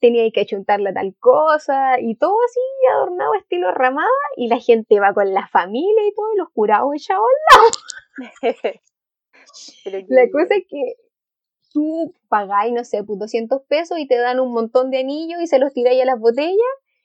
[0.00, 2.60] tenía que achuntarle tal cosa, y todo así
[2.94, 6.94] adornado estilo ramada, y la gente va con la familia y todo, y los curados
[6.94, 7.70] echados al lado.
[10.08, 10.94] La cosa es que
[11.72, 15.46] tú pagáis, no sé, pues 200 pesos y te dan un montón de anillos y
[15.46, 16.56] se los tiráis a las botellas,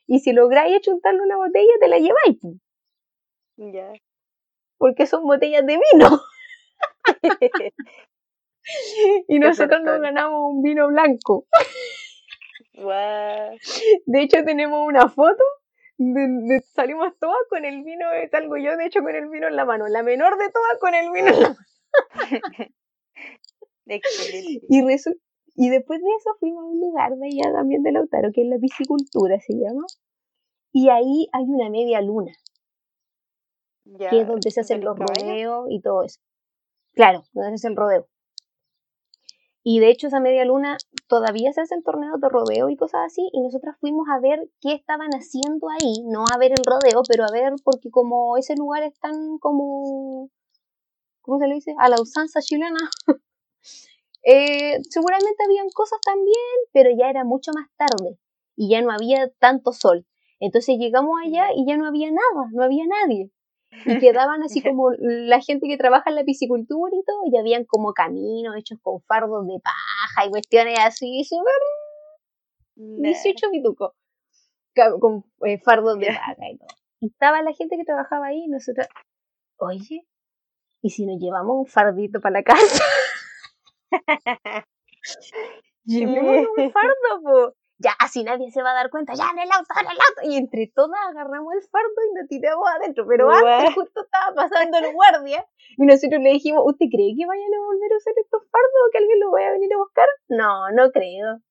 [0.08, 2.38] y si lográis achuntarle una botella, te la lleváis.
[2.42, 2.56] Pues.
[3.58, 3.92] Ya.
[4.78, 6.20] Porque son botellas de vino.
[9.28, 11.46] y nosotros nos ganamos un vino blanco.
[14.06, 15.44] De hecho, tenemos una foto
[15.98, 19.66] de, salimos todas con el vino, salgo yo de hecho con el vino en la
[19.66, 21.60] mano, la menor de todas con el vino en la mano.
[24.68, 24.82] Y,
[25.56, 28.48] y después de eso fuimos a un lugar de allá también de Lautaro, que es
[28.48, 29.86] la piscicultura, se llama.
[30.74, 32.34] Y ahí hay una media luna,
[34.10, 36.20] que es donde se hacen los rodeos y todo eso.
[36.94, 38.08] Claro, donde se hace el rodeo.
[39.68, 43.28] Y de hecho esa media luna todavía se hacen torneos de rodeo y cosas así,
[43.34, 47.24] y nosotras fuimos a ver qué estaban haciendo ahí, no a ver el rodeo, pero
[47.24, 50.30] a ver porque como ese lugar es tan como,
[51.22, 51.74] ¿cómo se le dice?
[51.80, 52.78] A la usanza chilena.
[54.24, 58.20] eh, seguramente habían cosas también, pero ya era mucho más tarde
[58.56, 60.06] y ya no había tanto sol.
[60.40, 63.32] Entonces llegamos allá y ya no había nada, no había nadie
[63.86, 67.66] y quedaban así como la gente que trabaja en la piscicultura y todo, y habían
[67.66, 71.54] como caminos hechos con fardos de paja y cuestiones así, súper
[72.76, 73.92] 18 bitucos,
[75.00, 76.70] con eh, fardos de paja y todo.
[77.02, 78.88] Y estaba la gente que trabajaba ahí y nosotros,
[79.58, 80.08] oye,
[80.82, 82.84] ¿y si nos llevamos un fardito para la casa?
[85.86, 89.52] Llevemos un fardo, po ya así nadie se va a dar cuenta, ya en el
[89.52, 90.22] auto, en el auto.
[90.24, 93.06] Y entre todas agarramos el fardo y lo tiramos adentro.
[93.08, 95.46] Pero antes justo estaba pasando el guardia
[95.78, 98.92] y nosotros le dijimos, ¿usted cree que vayan a volver a usar estos fardos o
[98.92, 100.08] que alguien los vaya a venir a buscar?
[100.30, 101.42] No, no creo.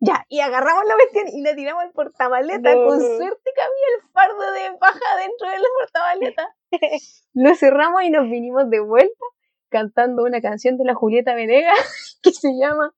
[0.00, 2.74] Ya, y agarramos la cuestión y la tiramos al portamaleta.
[2.74, 6.54] Con suerte que había el fardo de paja dentro del portamaleta.
[7.34, 9.24] lo cerramos y nos vinimos de vuelta
[9.68, 12.94] cantando una canción de la Julieta Venegas que se llama,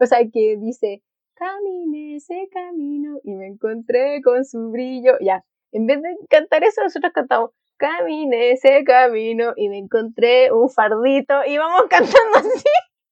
[0.00, 1.02] o sea, que dice,
[1.36, 5.12] caminé ese camino y me encontré con su brillo.
[5.20, 10.68] Ya, en vez de cantar eso, nosotros cantamos, caminé ese camino y me encontré un
[10.70, 12.64] fardito y vamos cantando así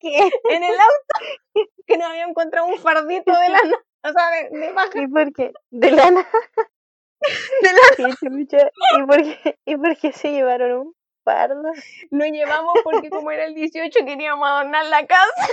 [0.04, 1.40] en el auto
[1.86, 5.52] que nos había encontrado un fardito de lana, o sea, de, de ¿Y por qué?
[5.70, 6.26] De lana.
[7.62, 7.68] De
[8.02, 8.14] lana.
[8.20, 11.62] ¿Y por qué, ¿Y por qué se llevaron un fardo?
[12.10, 15.46] Lo llevamos porque como era el 18 queríamos adornar la casa.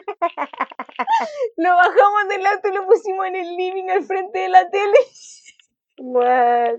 [1.56, 4.98] lo bajamos del auto y lo pusimos en el living al frente de la tele.
[6.00, 6.76] What?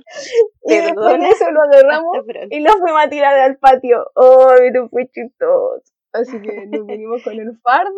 [0.63, 2.17] Y después de eso lo agarramos
[2.49, 4.09] y lo fuimos a tirar al patio.
[4.15, 5.83] ¡Oh, no fue chistoso!
[6.13, 7.91] Así que nos vinimos con el fardo.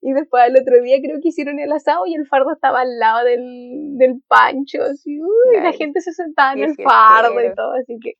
[0.00, 2.98] Y después al otro día creo que hicieron el asado y el fardo estaba al
[2.98, 4.82] lado del, del pancho.
[4.82, 7.72] Así, uy, la gente se sentaba en el fardo y todo.
[7.72, 8.12] Así que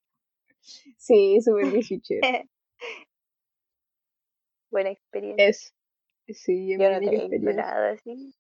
[0.97, 2.21] sí, súper difícil.
[4.71, 5.47] Buena experiencia.
[5.47, 5.75] Es.
[6.29, 8.35] Sí, yo no tengo nada así.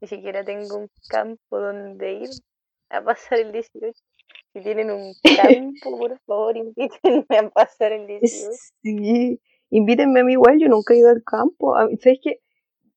[0.00, 2.30] Ni siquiera tengo un campo donde ir
[2.88, 3.98] a pasar el 18.
[4.52, 5.12] Si tienen un
[5.74, 8.50] campo, por favor, invítenme a pasar el 18.
[8.82, 11.74] Sí, invítenme a mí igual, yo nunca he ido al campo.
[12.00, 12.40] ¿Sabes qué?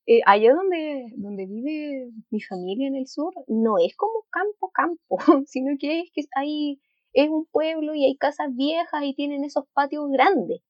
[0.06, 5.18] Eh, allá donde, donde vive mi familia en el sur, no es como campo, campo,
[5.48, 6.82] sino que es que hay,
[7.14, 10.62] es un pueblo y hay casas viejas y tienen esos patios grandes.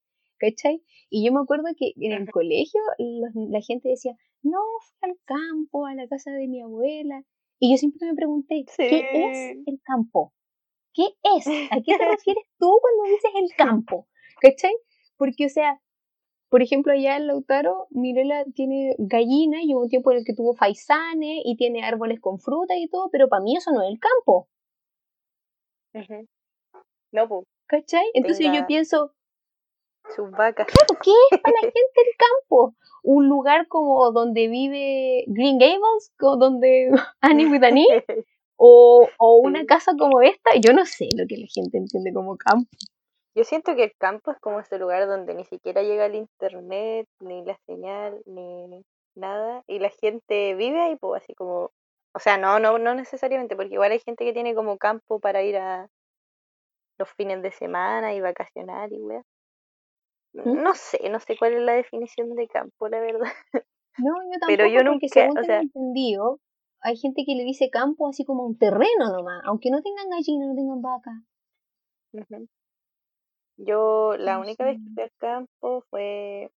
[0.43, 0.83] ¿Cachai?
[1.09, 5.85] Y yo me acuerdo que en el colegio la gente decía, no, fui al campo,
[5.85, 7.23] a la casa de mi abuela.
[7.59, 10.33] Y yo siempre me pregunté, ¿qué es el campo?
[10.93, 11.03] ¿Qué
[11.37, 11.47] es?
[11.47, 14.07] ¿A qué te refieres tú cuando dices el campo?
[14.41, 14.75] ¿Cachai?
[15.17, 15.79] Porque, o sea,
[16.49, 20.35] por ejemplo, allá en Lautaro, Mirela tiene gallina y hubo un tiempo en el que
[20.35, 23.89] tuvo faisanes y tiene árboles con fruta y todo, pero para mí eso no es
[23.89, 24.49] el campo.
[27.11, 27.45] No, pues.
[27.67, 28.05] ¿Cachai?
[28.13, 29.13] Entonces yo pienso.
[30.15, 30.67] Sus vacas.
[31.03, 32.75] ¿qué es para la gente el campo?
[33.03, 37.87] Un lugar como donde vive Green Gables, donde Annie with Annie,
[38.55, 42.37] o, o una casa como esta, yo no sé lo que la gente entiende como
[42.37, 42.69] campo.
[43.35, 47.07] Yo siento que el campo es como ese lugar donde ni siquiera llega el internet,
[47.19, 48.83] ni la señal, ni
[49.15, 51.71] nada, y la gente vive ahí, pues así como,
[52.13, 55.41] o sea, no, no, no necesariamente, porque igual hay gente que tiene como campo para
[55.41, 55.87] ir a
[56.99, 59.23] los fines de semana y vacacionar y weá.
[60.33, 60.63] ¿Mm?
[60.63, 63.31] No sé, no sé cuál es la definición de campo, la verdad.
[63.97, 66.39] No, yo tampoco, Pero yo nunca, según o sea, entendido,
[66.81, 70.49] hay gente que le dice campo así como un terreno nomás, aunque no tengan gallinas,
[70.49, 71.13] no tengan vacas.
[73.57, 76.51] Yo la única vez que fui al campo fue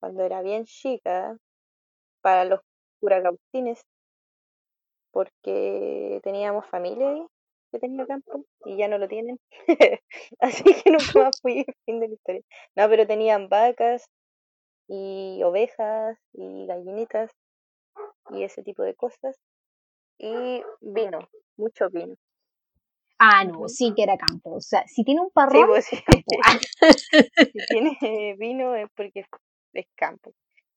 [0.00, 1.36] cuando era bien chica,
[2.20, 2.60] para los
[3.00, 3.84] curacautines,
[5.12, 7.26] porque teníamos familia ahí
[7.70, 9.38] que tenía campo y ya no lo tienen.
[10.40, 12.42] Así que nunca más fui, fin de la historia.
[12.76, 14.04] No, pero tenían vacas
[14.88, 17.30] y ovejas y gallinitas
[18.30, 19.36] y ese tipo de cosas.
[20.18, 21.20] Y vino,
[21.56, 22.14] mucho vino.
[23.18, 24.54] Ah, no, sí que era campo.
[24.54, 25.96] O sea, si tiene un parrón, pues sí,
[27.52, 29.24] si tiene vino es porque
[29.72, 30.32] es campo.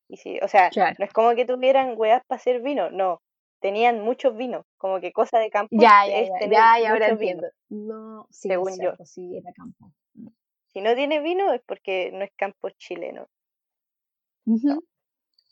[0.10, 3.22] Y si, o sea, no es como que tuvieran weas para hacer vino, no.
[3.62, 5.70] Tenían muchos vinos, como que cosa de campo.
[5.72, 7.48] Ya, ya, ya, ya, ya ahora entiendo.
[7.70, 8.94] No, sí, según yo.
[9.06, 9.94] Sí, era campo.
[10.16, 10.30] Mm.
[10.74, 13.28] Si no tiene vino es porque no es campo chileno.
[14.46, 14.80] no.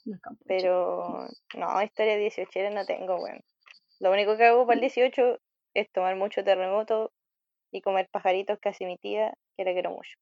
[0.06, 3.40] es campo Pero, no, historia 18 no tengo, bueno.
[4.00, 5.38] Lo único que hago para el 18
[5.76, 7.12] es tomar mucho terremoto
[7.72, 10.18] y comer pajaritos casi mi tía, que la quiero mucho.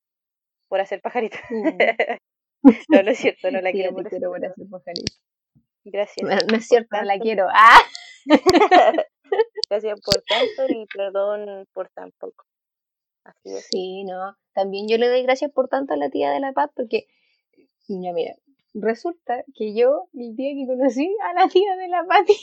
[0.68, 1.40] Por hacer pajaritos.
[1.50, 1.78] Mm.
[2.90, 5.22] no, no es cierto, no la quiero, por, hacer pajaritos.
[5.92, 6.48] Gracias.
[6.48, 7.48] No, es cierto, no la quiero.
[7.54, 7.80] ¡Ah!
[9.70, 12.46] Gracias por tanto y perdón por tan poco.
[13.24, 13.68] Así es.
[13.72, 14.36] Sí, no.
[14.54, 17.08] También yo le doy gracias por tanto a la tía de la paz porque,
[17.88, 18.36] ya mira,
[18.74, 22.36] resulta que yo, el día que conocí a la tía de la Pati,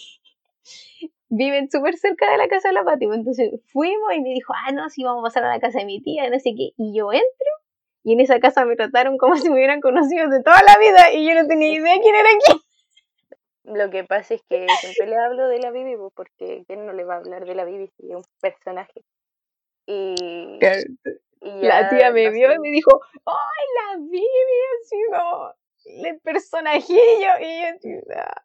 [1.28, 3.06] viven súper cerca de la casa de la Pati.
[3.06, 5.86] Entonces fuimos y me dijo, ah, no, sí, vamos a pasar a la casa de
[5.86, 6.72] mi tía, no sé qué.
[6.76, 7.50] Y yo entro
[8.04, 11.12] y en esa casa me trataron como si me hubieran conocido de toda la vida
[11.12, 12.58] y yo no tenía idea quién era quién.
[13.64, 16.92] Lo que pasa es que siempre le hablo de la Bibi, pues, porque ¿quién no
[16.92, 19.02] le va a hablar de la Bibi si es un personaje?
[19.86, 20.58] Y,
[21.40, 25.54] la tía me vio y me dijo, ¡ay, la Bibi ha sido
[26.06, 27.30] el personajillo!
[27.40, 28.42] Y yo, ah,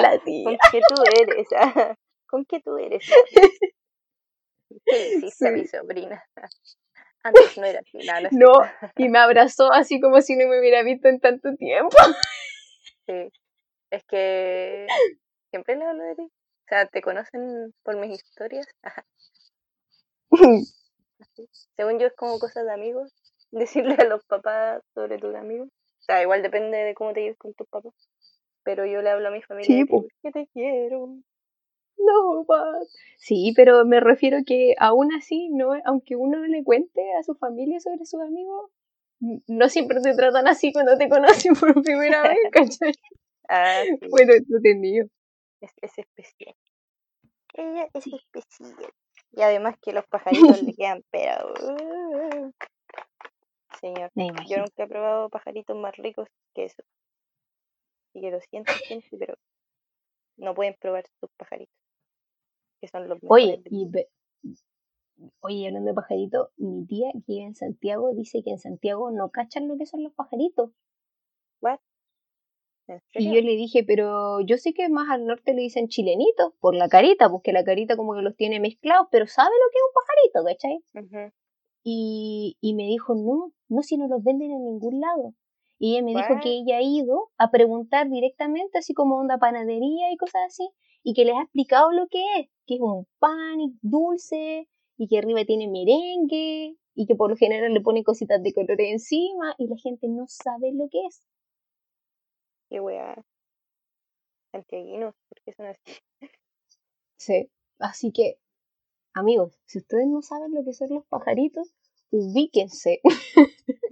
[0.00, 0.58] la tía.
[0.70, 1.48] ¿Con qué tú eres?
[2.26, 3.10] ¿Con qué tú eres?
[4.86, 6.24] ¿Qué hiciste mi sobrina?
[7.22, 7.98] Antes no era así,
[8.32, 8.52] no,
[8.96, 11.96] y me abrazó así como si no me hubiera visto en tanto tiempo.
[13.06, 13.30] Sí,
[13.92, 14.86] es que
[15.50, 16.22] siempre le hablo de ti.
[16.22, 18.66] O sea, ¿te conocen por mis historias?
[21.76, 23.12] Según yo es como cosas de amigos,
[23.50, 25.68] decirle a los papás sobre tus amigos.
[25.68, 27.92] O sea, igual depende de cómo te lleves con tus papás.
[28.64, 29.86] Pero yo le hablo a mi familia sí,
[30.22, 31.18] que te quiero.
[31.98, 32.78] No, papá.
[33.18, 37.78] Sí, pero me refiero que aún así, no, aunque uno le cuente a su familia
[37.80, 38.70] sobre sus amigos,
[39.46, 42.94] no siempre te tratan así cuando te conocen por primera vez, ¿cachai?
[43.48, 45.06] Ah, Bueno, entretenido.
[45.60, 46.54] Es, es especial.
[47.54, 48.92] Ella es especial.
[49.32, 52.52] Y además que los pajaritos le quedan pero uh,
[53.80, 54.10] señor.
[54.48, 56.82] Yo nunca he probado pajaritos más ricos que eso.
[58.14, 59.34] Y que lo siento, gente, pero
[60.36, 61.74] no pueden probar sus pajaritos.
[62.80, 63.88] Que son los Oye, y
[65.40, 69.30] Oye, hablando de pajaritos, mi tía que vive en Santiago dice que en Santiago no
[69.30, 70.70] cachan lo que son los pajaritos.
[71.60, 71.78] ¿What?
[73.14, 76.74] Y yo le dije, pero yo sé que más al norte le dicen chilenitos por
[76.74, 79.84] la carita, porque la carita como que los tiene mezclados, pero sabe lo que es
[79.88, 81.32] un pajarito, ¿cachai?
[81.84, 85.34] y, y me dijo, no, no, si no los venden en ningún lado.
[85.78, 90.12] Y ella me dijo que ella ha ido a preguntar directamente, así como onda panadería
[90.12, 90.70] y cosas así,
[91.02, 95.18] y que les ha explicado lo que es, que es un pan dulce, y que
[95.18, 99.66] arriba tiene merengue, y que por lo general le ponen cositas de colores encima, y
[99.66, 101.26] la gente no sabe lo que es.
[102.72, 103.22] Qué weá.
[104.50, 106.00] Santiaguinos, porque son así.
[107.18, 108.38] Sí, así que,
[109.12, 111.74] amigos, si ustedes no saben lo que son los pajaritos,
[112.10, 113.02] ubíquense.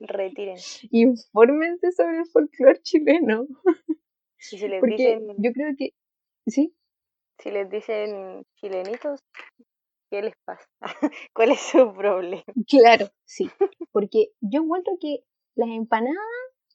[0.01, 0.89] Retírense.
[0.93, 3.47] Infórmense sobre el folclore chileno.
[4.39, 5.28] Si se les dicen.
[5.37, 5.91] Yo creo que.
[6.47, 6.74] ¿Sí?
[7.39, 9.20] Si les dicen chilenitos,
[10.11, 10.66] ¿qué les pasa?
[11.35, 12.45] ¿Cuál es su problema?
[12.66, 13.51] Claro, sí.
[13.93, 15.22] Porque yo encuentro que
[15.55, 16.16] las empanadas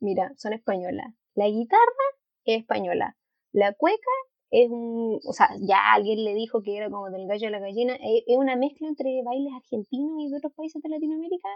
[0.02, 1.14] mira, son españolas.
[1.36, 2.06] La guitarra
[2.46, 3.16] es española.
[3.52, 4.12] La cueca
[4.52, 7.60] es un, o sea, ya alguien le dijo que era como del gallo a la
[7.60, 11.50] gallina, e, es una mezcla entre bailes argentinos y de otros países de Latinoamérica.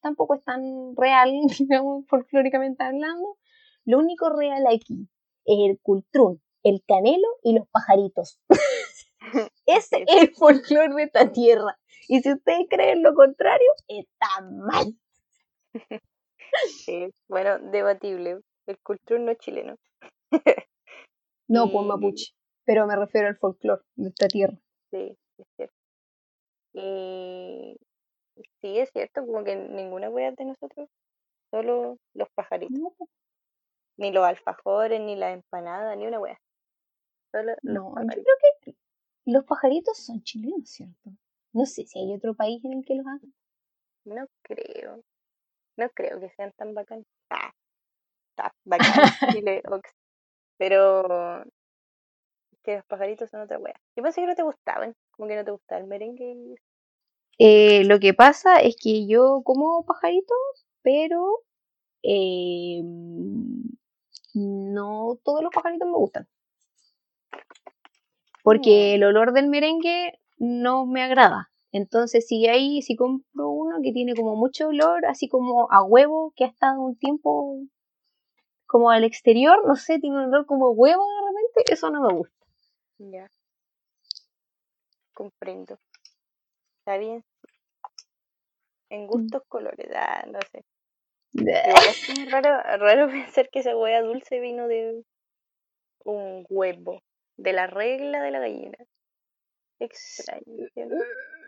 [0.00, 3.38] Tampoco es tan real, digamos, folclóricamente hablando.
[3.84, 5.08] Lo único real aquí
[5.44, 8.40] es el cultrún, el canelo y los pajaritos.
[9.66, 11.78] Ese es el folclore de esta tierra.
[12.08, 14.96] Y si ustedes creen lo contrario, está mal.
[16.84, 18.40] Sí, bueno, debatible.
[18.66, 19.76] El cultrún no es chileno.
[21.48, 22.32] No, pues mapuche.
[22.64, 24.56] Pero me refiero al folclore de esta tierra.
[24.90, 25.74] Sí, es cierto.
[26.74, 27.76] Y
[28.60, 30.88] sí, es cierto, como que ninguna wea de nosotros,
[31.50, 32.78] solo los pajaritos.
[33.98, 36.40] Ni los alfajores, ni la empanada, ni una wea.
[37.30, 38.74] Solo no, yo creo que
[39.26, 41.10] los pajaritos son chilenos, ¿cierto?
[41.52, 43.34] No sé si hay otro país en el que los hagan.
[44.04, 45.02] No creo.
[45.76, 47.06] No creo que sean tan bacanes.
[47.30, 47.52] Ah,
[48.64, 48.88] bacán,
[49.44, 49.62] Chile,
[50.56, 51.44] pero
[52.62, 53.74] que los pajaritos son otra wea.
[53.96, 56.54] Yo pensé que no te gustaban, como que no te gustaba el merengue.
[57.38, 60.38] Eh, lo que pasa es que yo como pajaritos,
[60.82, 61.40] pero
[62.02, 62.82] eh,
[64.34, 66.28] no todos los pajaritos me gustan.
[68.42, 71.50] Porque el olor del merengue no me agrada.
[71.70, 76.32] Entonces, si hay, si compro uno que tiene como mucho olor, así como a huevo,
[76.36, 77.60] que ha estado un tiempo
[78.72, 82.14] como al exterior, no sé, tiene un olor como huevo de repente, eso no me
[82.14, 82.46] gusta.
[82.96, 83.30] Ya.
[85.12, 85.78] Comprendo.
[86.78, 87.22] Está bien.
[88.88, 89.06] En mm.
[89.08, 90.64] gustos colores, ah, no sé.
[91.34, 95.04] es raro, raro pensar que esa hueá dulce vino de
[96.06, 97.02] un huevo,
[97.36, 98.78] de la regla de la gallina.
[99.80, 100.44] Extraño.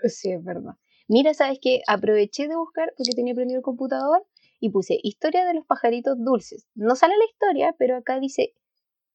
[0.05, 0.75] Sí, es verdad.
[1.09, 1.81] Mira, ¿sabes qué?
[1.87, 4.27] Aproveché de buscar porque tenía prendido el computador
[4.61, 6.67] y puse historia de los pajaritos dulces.
[6.75, 8.55] No sale la historia, pero acá dice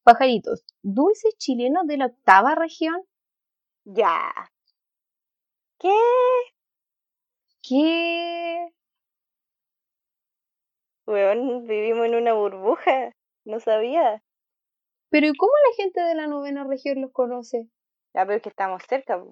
[0.03, 3.01] pajaritos dulces chilenos de la octava región.
[3.85, 4.31] Ya.
[5.79, 5.95] ¿Qué?
[7.61, 8.69] ¿Qué?
[11.05, 13.13] Weón, vivimos en una burbuja.
[13.45, 14.21] No sabía.
[15.09, 17.67] Pero ¿y cómo la gente de la novena región los conoce?
[18.13, 19.23] Ya, pero es que estamos cerca.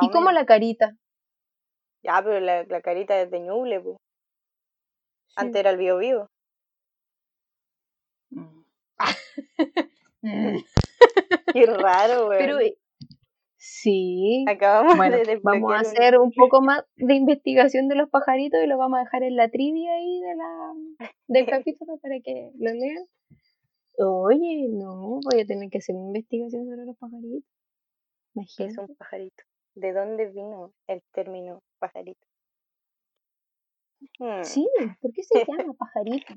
[0.00, 0.96] ¿Y cómo la carita?
[2.06, 3.96] Ya, pero la, carita es de Ñuble, pues.
[5.34, 6.28] Antes era el Bio Vivo.
[10.22, 10.56] Mm.
[11.52, 12.38] Qué raro, güey.
[12.40, 12.76] Pero eh,
[13.58, 14.44] sí.
[14.48, 16.32] Acabamos de Vamos a hacer un...
[16.32, 19.92] poco más de investigación de los pajaritos y lo vamos a dejar en la trivia
[19.92, 20.72] ahí de la,
[21.28, 23.06] del capítulo para que lo lean.
[23.98, 27.52] Oye, no, voy a tener que hacer una investigación sobre los pajaritos.
[28.56, 29.44] ¿Qué es un pajarito?
[29.76, 32.26] ¿De dónde vino el término pajarito?
[34.18, 34.42] Hmm.
[34.42, 34.66] Sí,
[35.00, 36.34] ¿por qué se llama pajarito?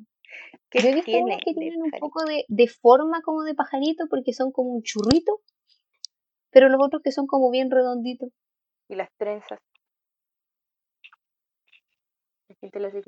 [0.74, 4.34] Yo he visto unos que tienen un poco de, de, forma como de pajarito porque
[4.34, 5.40] son como un churrito,
[6.52, 8.30] pero los otros que son como bien redonditos.
[8.90, 9.60] Y las trenzas.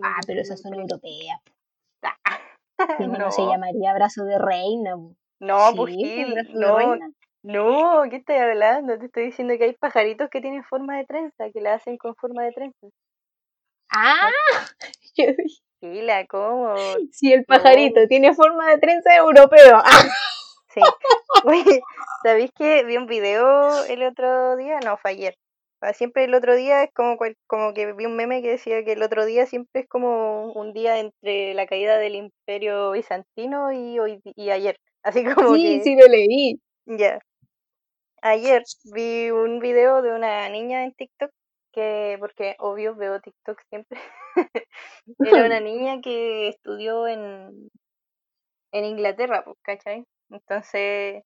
[0.02, 1.42] ah, pero esas son europeas.
[3.00, 3.32] no.
[3.32, 4.96] se llamaría brazo de reina.
[5.40, 5.96] No, pues
[6.54, 6.98] no,
[7.44, 8.98] no, ¿qué estoy hablando?
[8.98, 12.16] Te estoy diciendo que hay pajaritos que tienen forma de trenza, que la hacen con
[12.16, 12.88] forma de trenza.
[13.90, 14.30] Ah,
[15.16, 15.26] yo
[15.82, 16.76] Sí, la como.
[17.12, 19.82] Si el pajarito tiene forma de trenza europeo.
[20.74, 20.80] Sí.
[21.44, 21.82] Oye,
[22.24, 24.80] ¿sabéis que vi un video el otro día?
[24.80, 25.36] No, fue ayer.
[25.82, 28.94] Ah, siempre el otro día es como, como que vi un meme que decía que
[28.94, 34.00] el otro día siempre es como un día entre la caída del imperio bizantino y
[34.00, 34.78] hoy y ayer.
[35.04, 36.62] Así como sí, sí lo leí.
[36.86, 37.20] Ya.
[38.24, 38.64] Ayer
[38.94, 41.32] vi un video de una niña en TikTok
[41.74, 44.00] que, porque obvio veo TikTok siempre,
[45.20, 47.70] era una niña que estudió en,
[48.72, 50.06] en Inglaterra, pues, ¿cachai?
[50.30, 51.24] Entonces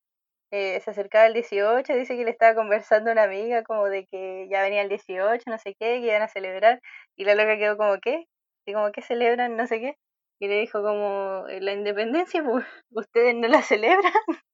[0.52, 4.06] eh, se acercaba el 18, dice que le estaba conversando a una amiga como de
[4.06, 6.80] que ya venía el 18, no sé qué, que iban a celebrar,
[7.16, 8.26] y la loca quedó como, ¿qué?
[8.66, 9.56] Y como, ¿qué celebran?
[9.56, 9.96] No sé qué.
[10.40, 14.12] Y le dijo como, eh, la independencia, pues, ¿ustedes no la celebran?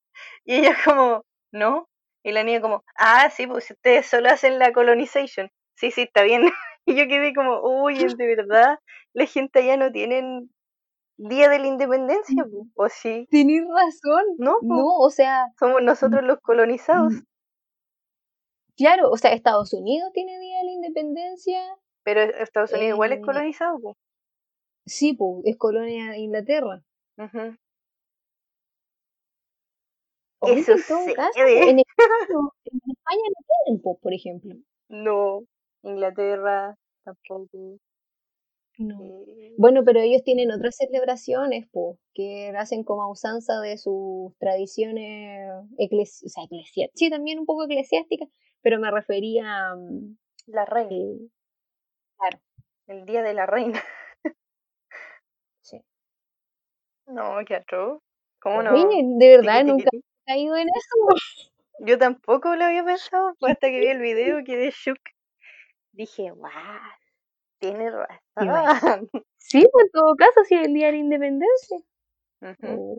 [0.45, 1.88] y ella como, no.
[2.24, 5.50] Y la niña como, ah, sí, pues ustedes solo hacen la colonization
[5.82, 6.42] sí, sí, está bien.
[6.84, 8.76] Y yo quedé como, uy, de verdad,
[9.12, 10.50] la gente allá no tienen
[11.16, 12.44] Día de la Independencia,
[12.74, 13.28] ¿o sí?
[13.30, 14.24] Tienes razón.
[14.38, 15.46] No, no, o sea.
[15.60, 17.22] Somos nosotros los colonizados.
[18.76, 21.60] Claro, o sea, Estados Unidos tiene Día de la Independencia.
[22.02, 23.96] Pero Estados Unidos igual es eh, colonizado, pues.
[24.84, 26.82] Sí, pues, es colonia de Inglaterra.
[30.43, 32.14] Eso en, todo caso, en, España,
[32.64, 34.55] en España no tienen, por ejemplo.
[34.88, 35.45] No,
[35.82, 37.78] Inglaterra tampoco.
[38.78, 45.66] Eh, bueno, pero ellos tienen otras celebraciones, pues, que hacen como usanza de sus tradiciones
[45.78, 46.90] eclesi o sea, eclesiásticas.
[46.95, 48.28] Sí, también un poco eclesiásticas,
[48.62, 49.76] pero me refería a...
[49.76, 50.16] Mm,
[50.47, 50.95] la reina.
[50.95, 51.28] Eh,
[52.16, 52.38] claro.
[52.86, 53.80] El día de la reina.
[55.61, 55.80] sí.
[57.07, 58.03] No, qué atroz.
[58.40, 58.72] ¿Cómo no?
[58.74, 59.88] de verdad, nunca
[60.32, 61.56] caído en eso.
[61.80, 65.00] Yo tampoco lo había pensado, hasta que vi el video quedé shook.
[65.92, 66.50] Dije, wow,
[67.58, 69.10] tiene razón.
[69.44, 71.78] Sí, pues en todo caso, si el día de la independencia.
[72.62, 72.96] Oh.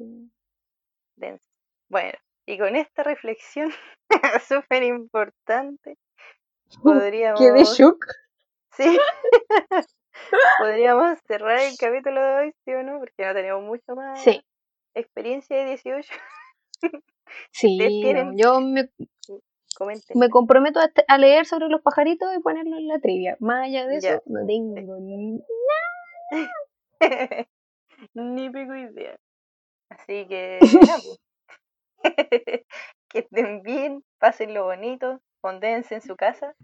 [1.87, 3.71] Bueno, y con esta reflexión
[4.47, 5.97] súper importante,
[6.83, 7.39] podríamos...
[7.39, 8.05] ¿Quedé shook?
[8.73, 8.99] Sí.
[10.59, 12.99] podríamos cerrar el capítulo de hoy, ¿sí o no?
[12.99, 14.45] Porque no tenemos mucho más sí.
[14.93, 16.13] experiencia de 18.
[17.51, 17.77] Sí,
[18.35, 18.89] yo me,
[20.15, 23.37] me comprometo a, leer sobre los pajaritos y ponerlo en la trivia.
[23.39, 25.39] Más allá de eso, no tengo ni
[28.13, 29.17] ni pico idea.
[29.89, 30.59] Así que,
[33.09, 36.55] que estén bien, pasen lo bonito, condénse en su casa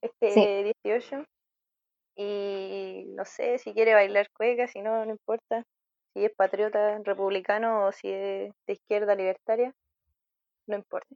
[0.00, 1.24] este 18.
[2.16, 5.64] Y no sé si quiere bailar cueca, si no, no importa.
[6.14, 9.74] Si es patriota republicano o si es de izquierda libertaria
[10.66, 11.14] no importa.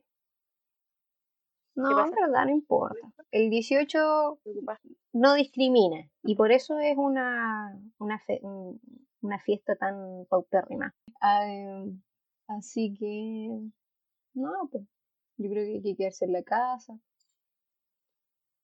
[1.75, 3.13] No, en verdad no importa.
[3.31, 4.41] El 18
[5.13, 8.21] no discrimina y por eso es una, una,
[9.21, 10.93] una fiesta tan paupérrima.
[12.49, 13.71] así que,
[14.35, 14.85] no, pues
[15.37, 16.99] yo creo que hay que quedarse en la casa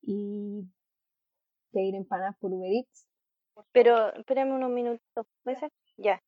[0.03, 0.64] y
[1.72, 3.07] pedir empanadas por Uber Eats.
[3.70, 5.70] Pero espérame unos minutos, ¿puede ser?
[5.97, 6.20] Ya,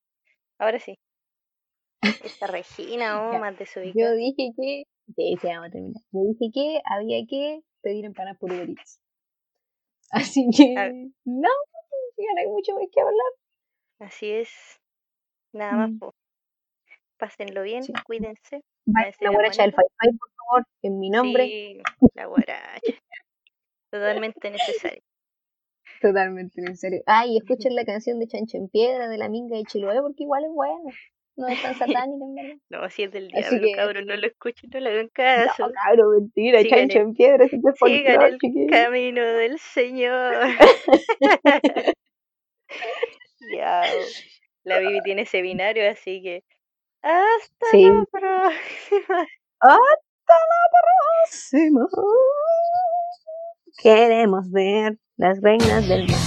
[0.59, 0.97] ahora sí.
[2.03, 3.57] Esta Regina, oh, más
[3.95, 4.85] Yo dije que.
[5.15, 6.03] Sí, vamos a terminar.
[6.13, 9.01] Yo dije que había que pedir empanadas por Uber Eats.
[10.11, 10.75] Así que.
[11.25, 11.49] No,
[12.17, 13.33] ya no hay mucho más que hablar.
[14.01, 14.51] Así es.
[15.53, 15.91] Nada más.
[15.91, 16.11] Mm.
[17.19, 18.63] Pásenlo bien, cuídense.
[19.21, 21.45] la guaracha del Fi-Fi, por favor, en mi nombre.
[21.45, 21.81] Sí,
[22.15, 22.81] la guaracha.
[23.91, 25.03] Totalmente necesario.
[26.01, 27.03] Totalmente necesario.
[27.07, 30.45] Ay, escuchen la canción de Chancho en Piedra de la Minga de Chiloé porque igual
[30.45, 30.93] es buena.
[31.37, 32.57] No es tan satánica, en verdad.
[32.71, 33.73] No, si es del diablo, que...
[33.73, 35.67] cabrón, no lo escuchen, no le hagan caso.
[35.67, 38.39] No, cabrón, mentira, chancho en piedra, si te Sigan el
[38.71, 40.35] camino del Señor.
[43.55, 43.83] ya,
[44.65, 46.43] la Bibi tiene ese binario, así que
[47.03, 49.27] hasta la próxima.
[49.61, 51.87] Hasta la próxima.
[53.77, 56.27] Queremos ver las reinas del mañana.